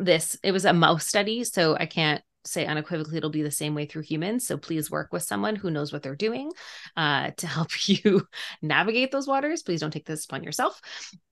this 0.00 0.38
it 0.42 0.52
was 0.52 0.64
a 0.64 0.72
mouse 0.72 1.06
study 1.06 1.44
so 1.44 1.76
i 1.78 1.84
can't 1.84 2.22
say 2.44 2.66
unequivocally 2.66 3.18
it'll 3.18 3.30
be 3.30 3.42
the 3.42 3.50
same 3.50 3.74
way 3.74 3.86
through 3.86 4.02
humans. 4.02 4.46
So 4.46 4.56
please 4.56 4.90
work 4.90 5.12
with 5.12 5.22
someone 5.22 5.56
who 5.56 5.70
knows 5.70 5.92
what 5.92 6.02
they're 6.02 6.16
doing 6.16 6.50
uh, 6.96 7.30
to 7.36 7.46
help 7.46 7.70
you 7.88 8.26
navigate 8.62 9.10
those 9.10 9.26
waters. 9.26 9.62
Please 9.62 9.80
don't 9.80 9.90
take 9.90 10.06
this 10.06 10.24
upon 10.24 10.42
yourself. 10.42 10.80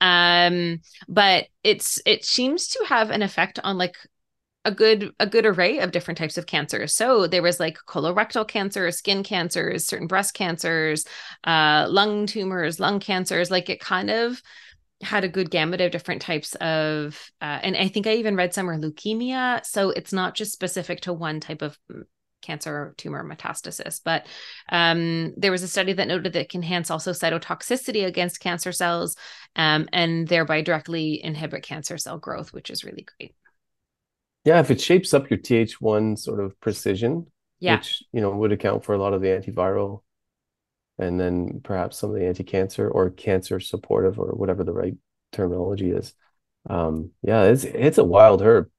Um 0.01 0.81
but 1.09 1.47
it's 1.63 2.01
it 2.07 2.25
seems 2.25 2.69
to 2.69 2.85
have 2.89 3.11
an 3.11 3.23
effect 3.23 3.59
on 3.63 3.79
like 3.79 3.97
a 4.65 4.71
good 4.73 5.13
a 5.21 5.27
good 5.27 5.47
array 5.47 5.79
of 5.79 5.93
different 5.93 6.19
types 6.19 6.37
of 6.37 6.47
cancers. 6.47 6.93
So 6.93 7.29
there 7.29 7.43
was 7.43 7.61
like 7.61 7.79
colorectal 7.89 8.47
cancer 8.47 8.91
skin 8.91 9.23
cancers 9.23 9.87
certain 9.87 10.09
breast 10.09 10.35
cancers 10.35 11.07
uh 11.45 11.87
lung 11.89 12.27
tumors 12.27 12.81
lung 12.81 12.99
cancers. 12.99 13.51
Like 13.51 13.71
it 13.71 13.81
kind 13.81 14.11
of 14.11 14.43
had 15.03 15.25
a 15.25 15.29
good 15.29 15.51
gamut 15.51 15.81
of 15.81 15.91
different 15.91 16.23
types 16.23 16.55
of 16.57 17.31
uh, 17.43 17.59
and 17.63 17.77
i 17.77 17.89
think 17.89 18.07
i 18.07 18.15
even 18.15 18.37
read 18.37 18.55
somewhere 18.55 18.79
leukemia. 18.79 19.65
So 19.65 19.91
it's 19.91 20.13
not 20.13 20.35
just 20.35 20.53
specific 20.53 21.03
to 21.03 21.13
one 21.13 21.41
type 21.41 21.63
of 21.63 21.79
mm, 21.91 22.03
cancer 22.43 22.95
tumor 22.97 23.25
metastasis 23.25 24.01
but 24.05 24.27
um, 24.71 25.35
there 25.37 25.51
was 25.51 25.63
a 25.63 25.69
study 25.69 25.93
that 25.95 26.07
noted 26.07 26.33
that 26.33 26.43
it 26.43 26.49
can 26.49 26.63
enhance 26.63 26.91
also 26.91 27.13
cytotoxicity 27.13 28.07
against 28.07 28.41
cancer 28.41 28.73
cells 28.73 29.17
um, 29.57 29.89
and 29.93 30.29
thereby 30.29 30.61
directly 30.63 31.23
inhibit 31.23 31.63
cancer 31.63 31.99
cell 31.99 32.19
growth 32.19 32.53
which 32.53 32.71
is 32.71 32.85
really 32.85 33.07
great. 33.19 33.35
Yeah, 34.47 34.61
if 34.61 34.71
it 34.71 34.81
shapes 34.81 35.13
up 35.13 35.29
your 35.29 35.41
TH1 35.41 36.21
sort 36.21 36.39
of 36.39 36.59
precision, 36.61 37.27
yeah. 37.59 37.79
which, 37.79 38.05
you 38.13 38.21
know, 38.21 38.31
would 38.31 38.53
account 38.53 38.85
for 38.85 38.95
a 38.95 38.99
lot 38.99 39.13
of 39.13 39.21
the 39.21 39.27
antiviral 39.27 40.03
and 40.99 41.19
then 41.21 41.61
perhaps 41.65 41.99
some 41.99 42.11
of 42.11 42.17
the 42.17 42.27
anti-cancer 42.27 42.89
or 42.89 43.11
cancer 43.11 43.61
supportive 43.61 44.19
or 44.19 44.29
whatever 44.35 44.65
the 44.65 44.73
right 44.73 44.95
terminology 45.33 45.91
is. 45.91 46.15
Um, 46.69 47.11
yeah, 47.23 47.45
it's 47.45 47.65
it's 47.65 47.99
a 47.99 48.05
wild 48.05 48.43
herb. 48.43 48.71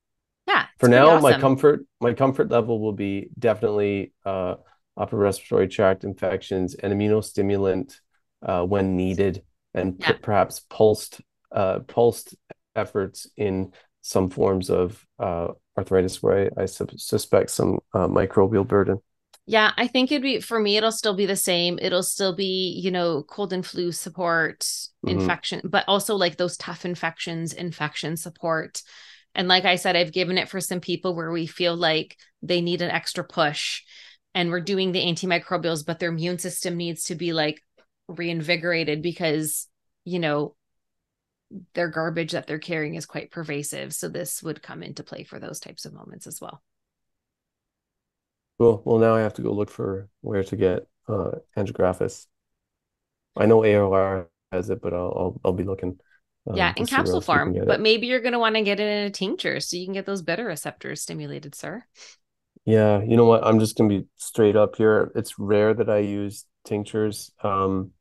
yeah 0.47 0.65
For 0.79 0.87
now, 0.89 1.17
my 1.17 1.33
comfort 1.33 1.85
my 1.99 2.13
comfort 2.13 2.49
level 2.49 2.79
will 2.79 2.93
be 2.93 3.29
definitely 3.39 4.13
uh, 4.25 4.55
upper 4.95 5.17
respiratory 5.17 5.67
tract 5.67 6.03
infections 6.03 6.75
and 6.75 6.93
immunostimulant 6.93 7.99
uh, 8.43 8.63
when 8.65 8.95
needed, 8.95 9.43
and 9.73 9.99
Yeah. 9.99 10.09
p- 10.09 10.13
perhaps 10.21 10.61
pulsed 10.69 11.21
uh, 11.51 11.79
pulsed 11.79 12.35
efforts 12.75 13.27
in 13.37 13.73
some 14.01 14.29
forms 14.29 14.69
of 14.69 15.03
uh, 15.19 15.47
arthritis 15.77 16.21
where 16.21 16.51
I, 16.57 16.63
I 16.63 16.65
sus- 16.65 16.87
suspect 17.03 17.49
some 17.49 17.79
uh, 17.93 18.07
microbial 18.07 18.67
burden. 18.67 18.99
Yeah, 19.49 19.71
I 19.77 19.87
think 19.87 20.11
it'd 20.11 20.21
be 20.21 20.41
for 20.41 20.59
me, 20.59 20.75
it'll 20.75 20.91
still 20.91 21.15
be 21.15 21.25
the 21.25 21.37
same. 21.37 21.79
It'll 21.81 22.03
still 22.03 22.35
be, 22.35 22.77
you 22.83 22.91
know, 22.91 23.23
cold 23.23 23.53
and 23.53 23.65
flu 23.65 23.93
support, 23.93 24.59
Mhm. 25.05 25.11
infection, 25.11 25.61
but 25.63 25.85
also 25.87 26.17
like 26.17 26.35
those 26.35 26.57
tough 26.57 26.83
infections, 26.83 27.53
infection 27.53 28.17
support. 28.17 28.83
And 29.33 29.47
like 29.47 29.63
I 29.63 29.75
said, 29.75 29.95
I've 29.95 30.11
given 30.11 30.37
it 30.37 30.49
for 30.49 30.59
some 30.59 30.81
people 30.81 31.15
where 31.15 31.31
we 31.31 31.47
feel 31.47 31.77
like 31.77 32.17
they 32.41 32.59
need 32.59 32.81
an 32.81 32.91
extra 32.91 33.23
push 33.23 33.83
and 34.35 34.49
we're 34.49 34.59
doing 34.59 34.91
the 34.91 35.05
antimicrobials, 35.05 35.85
but 35.85 35.99
their 35.99 36.09
immune 36.09 36.39
system 36.39 36.75
needs 36.75 37.05
to 37.05 37.15
be 37.15 37.31
like 37.31 37.63
reinvigorated 38.09 39.01
because, 39.01 39.69
you 40.03 40.19
know, 40.19 40.55
their 41.73 41.87
garbage 41.87 42.33
that 42.33 42.47
they're 42.47 42.59
carrying 42.59 42.95
is 42.95 43.05
quite 43.05 43.31
pervasive. 43.31 43.93
So 43.93 44.09
this 44.09 44.43
would 44.43 44.61
come 44.61 44.83
into 44.83 45.03
play 45.03 45.23
for 45.23 45.39
those 45.39 45.61
types 45.61 45.85
of 45.85 45.93
moments 45.93 46.27
as 46.27 46.41
well. 46.41 46.61
Cool. 48.57 48.81
Well, 48.85 48.97
now 48.99 49.15
I 49.15 49.21
have 49.21 49.33
to 49.35 49.41
go 49.41 49.51
look 49.51 49.69
for 49.69 50.09
where 50.21 50.43
to 50.43 50.55
get 50.55 50.87
uh, 51.07 51.31
Andrographis. 51.55 52.25
I 53.35 53.45
know 53.45 53.63
AOR 53.63 54.27
has 54.51 54.69
it, 54.69 54.81
but 54.81 54.93
I'll 54.93 55.13
I'll, 55.17 55.41
I'll 55.45 55.53
be 55.53 55.63
looking. 55.63 55.99
um, 56.47 56.57
yeah, 56.57 56.73
in 56.77 56.85
capsule 56.85 57.21
else 57.21 57.31
we 57.31 57.39
can 57.39 57.53
form, 57.53 57.59
but 57.65 57.81
maybe 57.81 58.07
you're 58.07 58.21
going 58.21 58.33
to 58.33 58.39
want 58.39 58.55
to 58.55 58.61
get 58.61 58.79
it 58.79 58.87
in 58.87 59.05
a 59.05 59.09
tincture 59.11 59.59
so 59.59 59.75
you 59.77 59.85
can 59.85 59.93
get 59.93 60.05
those 60.05 60.21
bitter 60.21 60.45
receptors 60.45 61.01
stimulated, 61.01 61.53
sir. 61.55 61.85
Yeah, 62.65 63.01
you 63.01 63.15
know 63.15 63.25
what? 63.25 63.45
I'm 63.45 63.59
just 63.59 63.77
gonna 63.77 63.89
be 63.89 64.07
straight 64.17 64.55
up 64.55 64.75
here. 64.75 65.11
It's 65.15 65.39
rare 65.39 65.73
that 65.73 65.89
I 65.89 65.99
use 65.99 66.45
tinctures, 66.65 67.31
um, 67.41 67.93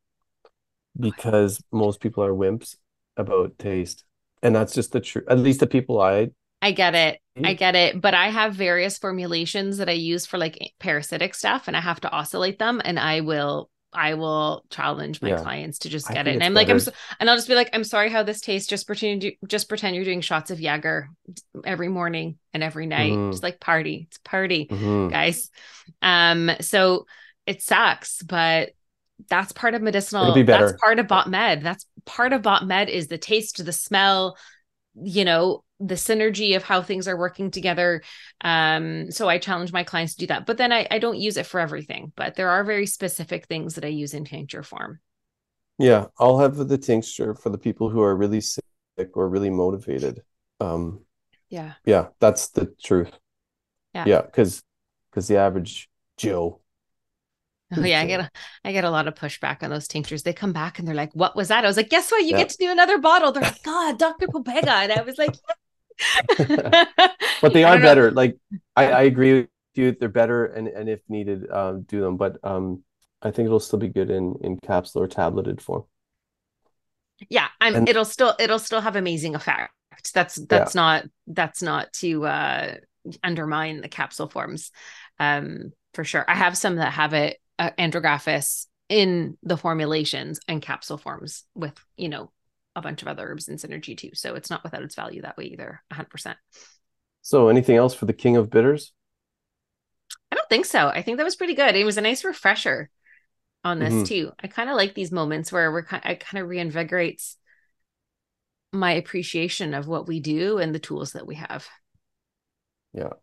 because 0.99 1.61
most 1.71 1.99
people 1.99 2.23
are 2.23 2.33
wimps 2.33 2.75
about 3.17 3.57
taste, 3.59 4.03
and 4.41 4.55
that's 4.55 4.73
just 4.73 4.91
the 4.91 4.99
truth. 4.99 5.25
At 5.29 5.39
least 5.39 5.59
the 5.59 5.67
people 5.67 6.01
I 6.01 6.29
I 6.61 6.71
get 6.71 6.95
it. 6.95 7.19
I 7.37 7.53
Mm. 7.53 7.57
get 7.57 7.75
it. 7.75 8.01
But 8.01 8.13
I 8.15 8.29
have 8.29 8.55
various 8.55 8.97
formulations 8.97 9.77
that 9.77 9.89
I 9.89 9.93
use 9.93 10.25
for 10.25 10.37
like 10.39 10.57
parasitic 10.79 11.35
stuff 11.35 11.67
and 11.67 11.77
I 11.77 11.81
have 11.81 12.01
to 12.01 12.11
oscillate 12.11 12.57
them 12.59 12.81
and 12.83 12.99
I 12.99 13.21
will 13.21 13.69
I 13.93 14.15
will 14.15 14.65
challenge 14.69 15.21
my 15.21 15.29
Yeah. 15.29 15.41
clients 15.41 15.79
to 15.79 15.89
just 15.89 16.09
get 16.09 16.27
it. 16.27 16.33
And 16.35 16.43
I'm 16.43 16.53
like, 16.53 16.69
I'm 16.69 16.79
so, 16.79 16.91
and 17.19 17.29
I'll 17.29 17.37
just 17.37 17.47
be 17.47 17.55
like, 17.55 17.69
I'm 17.73 17.85
sorry 17.85 18.09
how 18.09 18.21
this 18.21 18.41
tastes. 18.41 18.67
Just 18.67 18.85
pretend 18.85 19.23
you 19.23 19.31
just 19.47 19.69
pretend 19.69 19.95
you're 19.95 20.03
doing 20.05 20.21
shots 20.21 20.51
of 20.51 20.59
Jaeger 20.59 21.09
every 21.65 21.87
morning 21.87 22.37
and 22.53 22.61
every 22.63 22.85
night. 22.85 23.13
Mhm. 23.13 23.31
Just 23.31 23.43
like 23.43 23.59
party. 23.61 24.05
It's 24.09 24.17
party. 24.19 24.67
Mhm. 24.69 25.09
guys. 25.09 25.49
Um, 26.01 26.51
so 26.59 27.05
it 27.47 27.61
sucks, 27.63 28.21
but 28.23 28.71
that's 29.29 29.53
part 29.53 29.73
of 29.73 29.81
medicinal. 29.81 30.23
It'll 30.23 30.35
be 30.35 30.43
better. 30.43 30.67
That's 30.67 30.81
part 30.81 30.99
of 30.99 31.07
bot 31.07 31.29
med. 31.29 31.63
That's 31.63 31.85
part 32.05 32.33
of 32.33 32.41
bot 32.41 32.67
med 32.67 32.89
is 32.89 33.07
the 33.07 33.17
taste, 33.17 33.63
the 33.65 33.71
smell, 33.71 34.37
you 35.01 35.23
know, 35.23 35.63
the 35.79 35.95
synergy 35.95 36.55
of 36.55 36.63
how 36.63 36.81
things 36.81 37.07
are 37.07 37.17
working 37.17 37.51
together. 37.51 38.01
Um, 38.41 39.11
so 39.11 39.29
I 39.29 39.37
challenge 39.37 39.71
my 39.71 39.83
clients 39.83 40.13
to 40.15 40.19
do 40.19 40.27
that. 40.27 40.45
But 40.45 40.57
then 40.57 40.71
I, 40.71 40.87
I 40.89 40.99
don't 40.99 41.17
use 41.19 41.37
it 41.37 41.45
for 41.45 41.59
everything, 41.59 42.11
but 42.15 42.35
there 42.35 42.49
are 42.49 42.63
very 42.63 42.87
specific 42.87 43.45
things 43.47 43.75
that 43.75 43.85
I 43.85 43.89
use 43.89 44.13
in 44.13 44.25
tincture 44.25 44.63
form. 44.63 44.99
Yeah, 45.79 46.07
I'll 46.19 46.39
have 46.39 46.55
the 46.57 46.77
tincture 46.77 47.35
for 47.35 47.49
the 47.49 47.57
people 47.57 47.89
who 47.89 48.01
are 48.01 48.15
really 48.15 48.41
sick 48.41 48.63
or 49.13 49.29
really 49.29 49.49
motivated. 49.49 50.23
Um, 50.59 51.05
Yeah. 51.49 51.75
yeah, 51.85 52.09
that's 52.19 52.49
the 52.49 52.67
truth. 52.83 53.11
Yeah. 53.93 54.05
Yeah, 54.05 54.21
because 54.23 54.63
because 55.11 55.27
the 55.27 55.37
average 55.37 55.89
Joe. 56.17 56.61
Oh 57.71 57.83
yeah, 57.83 58.01
I 58.01 58.05
get 58.05 58.19
a, 58.21 58.29
I 58.63 58.71
get 58.71 58.85
a 58.85 58.89
lot 58.89 59.07
of 59.07 59.15
pushback 59.15 59.61
on 59.61 59.69
those 59.69 59.87
tinctures. 59.87 60.23
They 60.23 60.33
come 60.33 60.53
back 60.53 60.79
and 60.79 60.87
they're 60.87 60.95
like, 60.95 61.13
"What 61.13 61.35
was 61.35 61.49
that?" 61.49 61.65
I 61.65 61.67
was 61.67 61.75
like, 61.77 61.89
"Guess 61.89 62.11
what? 62.11 62.23
You 62.23 62.33
Yeah. 62.33 62.37
get 62.37 62.49
to 62.49 62.57
do 62.57 62.71
another 62.71 62.97
bottle." 62.97 63.31
They're 63.31 63.43
like, 63.43 63.61
"God, 63.63 63.99
Dr. 63.99 64.27
Popega," 64.29 64.67
and 64.83 64.91
I 64.91 65.01
was 65.01 65.17
like, 65.17 65.37
but 67.41 67.53
they 67.53 67.63
are 67.63 67.77
know. 67.77 67.81
better. 67.81 68.11
Like 68.11 68.37
I, 68.75 68.91
I 68.91 69.01
agree 69.03 69.33
with 69.41 69.49
you. 69.75 69.91
They're 69.93 70.09
better, 70.09 70.45
and 70.45 70.67
and 70.67 70.89
if 70.89 71.01
needed, 71.09 71.49
um, 71.51 71.83
do 71.83 72.01
them. 72.01 72.17
But 72.17 72.37
um, 72.43 72.83
I 73.21 73.31
think 73.31 73.45
it'll 73.47 73.59
still 73.59 73.79
be 73.79 73.89
good 73.89 74.09
in 74.09 74.35
in 74.41 74.57
capsule 74.59 75.01
or 75.03 75.07
tableted 75.07 75.61
form. 75.61 75.85
yeah 77.29 77.47
i'm 77.59 77.75
And- 77.75 77.89
it'll 77.89 78.05
still 78.05 78.35
it'll 78.39 78.59
still 78.59 78.81
have 78.81 78.95
amazing 78.95 79.35
effect 79.35 79.71
that's 80.13 80.35
that's 80.35 80.75
not 80.75 81.05
that's 81.27 81.61
not 81.61 81.91
to 81.93 82.25
uh 82.25 82.75
undermine 83.23 83.81
the 83.81 83.87
capsule 83.89 84.27
forms 84.29 84.71
um 85.19 85.71
for 85.93 86.03
sure 86.03 86.23
i 86.27 86.35
have 86.35 86.57
some 86.57 86.75
that 86.75 86.93
have 86.93 87.13
it 87.13 87.37
uh, 87.57 87.71
andrographis 87.79 88.67
in 88.89 89.37
the 89.43 89.57
formulations 89.57 90.39
and 90.47 90.61
capsule 90.61 90.97
forms 90.97 91.43
with 91.55 91.73
you 91.95 92.09
know 92.09 92.31
a 92.77 92.81
bunch 92.83 93.01
of 93.01 93.09
other 93.09 93.27
herbs 93.27 93.49
and 93.49 93.59
synergy 93.59 93.97
too 93.97 94.11
so 94.13 94.35
it's 94.35 94.49
not 94.51 94.63
without 94.63 94.83
its 94.83 94.95
value 94.95 95.21
that 95.23 95.37
way 95.37 95.45
either 95.45 95.81
100% 95.89 96.37
So, 97.21 97.49
anything 97.49 97.75
else 97.75 97.93
for 97.93 98.05
the 98.07 98.13
king 98.13 98.37
of 98.37 98.49
bitters? 98.49 98.93
i 100.31 100.35
don't 100.35 100.49
think 100.49 100.65
so 100.65 100.87
i 100.87 101.01
think 101.01 101.17
that 101.17 101.23
was 101.23 101.35
pretty 101.35 101.53
good 101.55 101.75
it 101.75 101.85
was 101.85 101.97
a 101.97 102.01
nice 102.01 102.23
refresher 102.23 102.89
on 103.63 103.79
this 103.79 104.03
Mhm. 104.03 104.03
too 104.03 104.31
i 104.41 104.47
kind 104.47 104.69
of 104.69 104.75
like 104.75 104.95
these 104.95 105.11
moments 105.11 105.51
where 105.51 105.71
we're 105.71 105.83
kind 105.83 106.03
it 106.05 106.19
kind 106.21 106.43
of 106.43 106.49
reinvigorates 106.49 107.35
my 108.73 108.91
appreciation 108.93 109.73
of 109.73 109.87
what 109.87 110.07
we 110.07 110.19
do 110.19 110.57
and 110.57 110.73
the 110.73 110.79
tools 110.79 111.13
that 111.13 111.25
we 111.27 111.35
have 111.35 111.67
Yeah. 112.93 113.13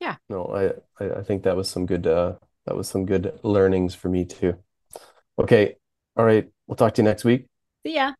Yeah. 0.00 0.16
No, 0.28 0.46
I, 0.46 1.04
I 1.04 1.20
I 1.20 1.22
think 1.24 1.44
that 1.44 1.56
was 1.56 1.70
some 1.70 1.86
good 1.86 2.06
uh 2.06 2.36
that 2.66 2.76
was 2.76 2.88
some 2.88 3.06
good 3.06 3.38
learnings 3.44 3.94
for 3.94 4.08
me 4.08 4.24
too. 4.24 4.56
Okay. 5.38 5.76
All 6.16 6.24
right. 6.26 6.50
We'll 6.66 6.76
talk 6.76 6.94
to 6.94 7.02
you 7.02 7.08
next 7.08 7.24
week. 7.24 7.46
See 7.84 7.94
ya. 7.94 8.14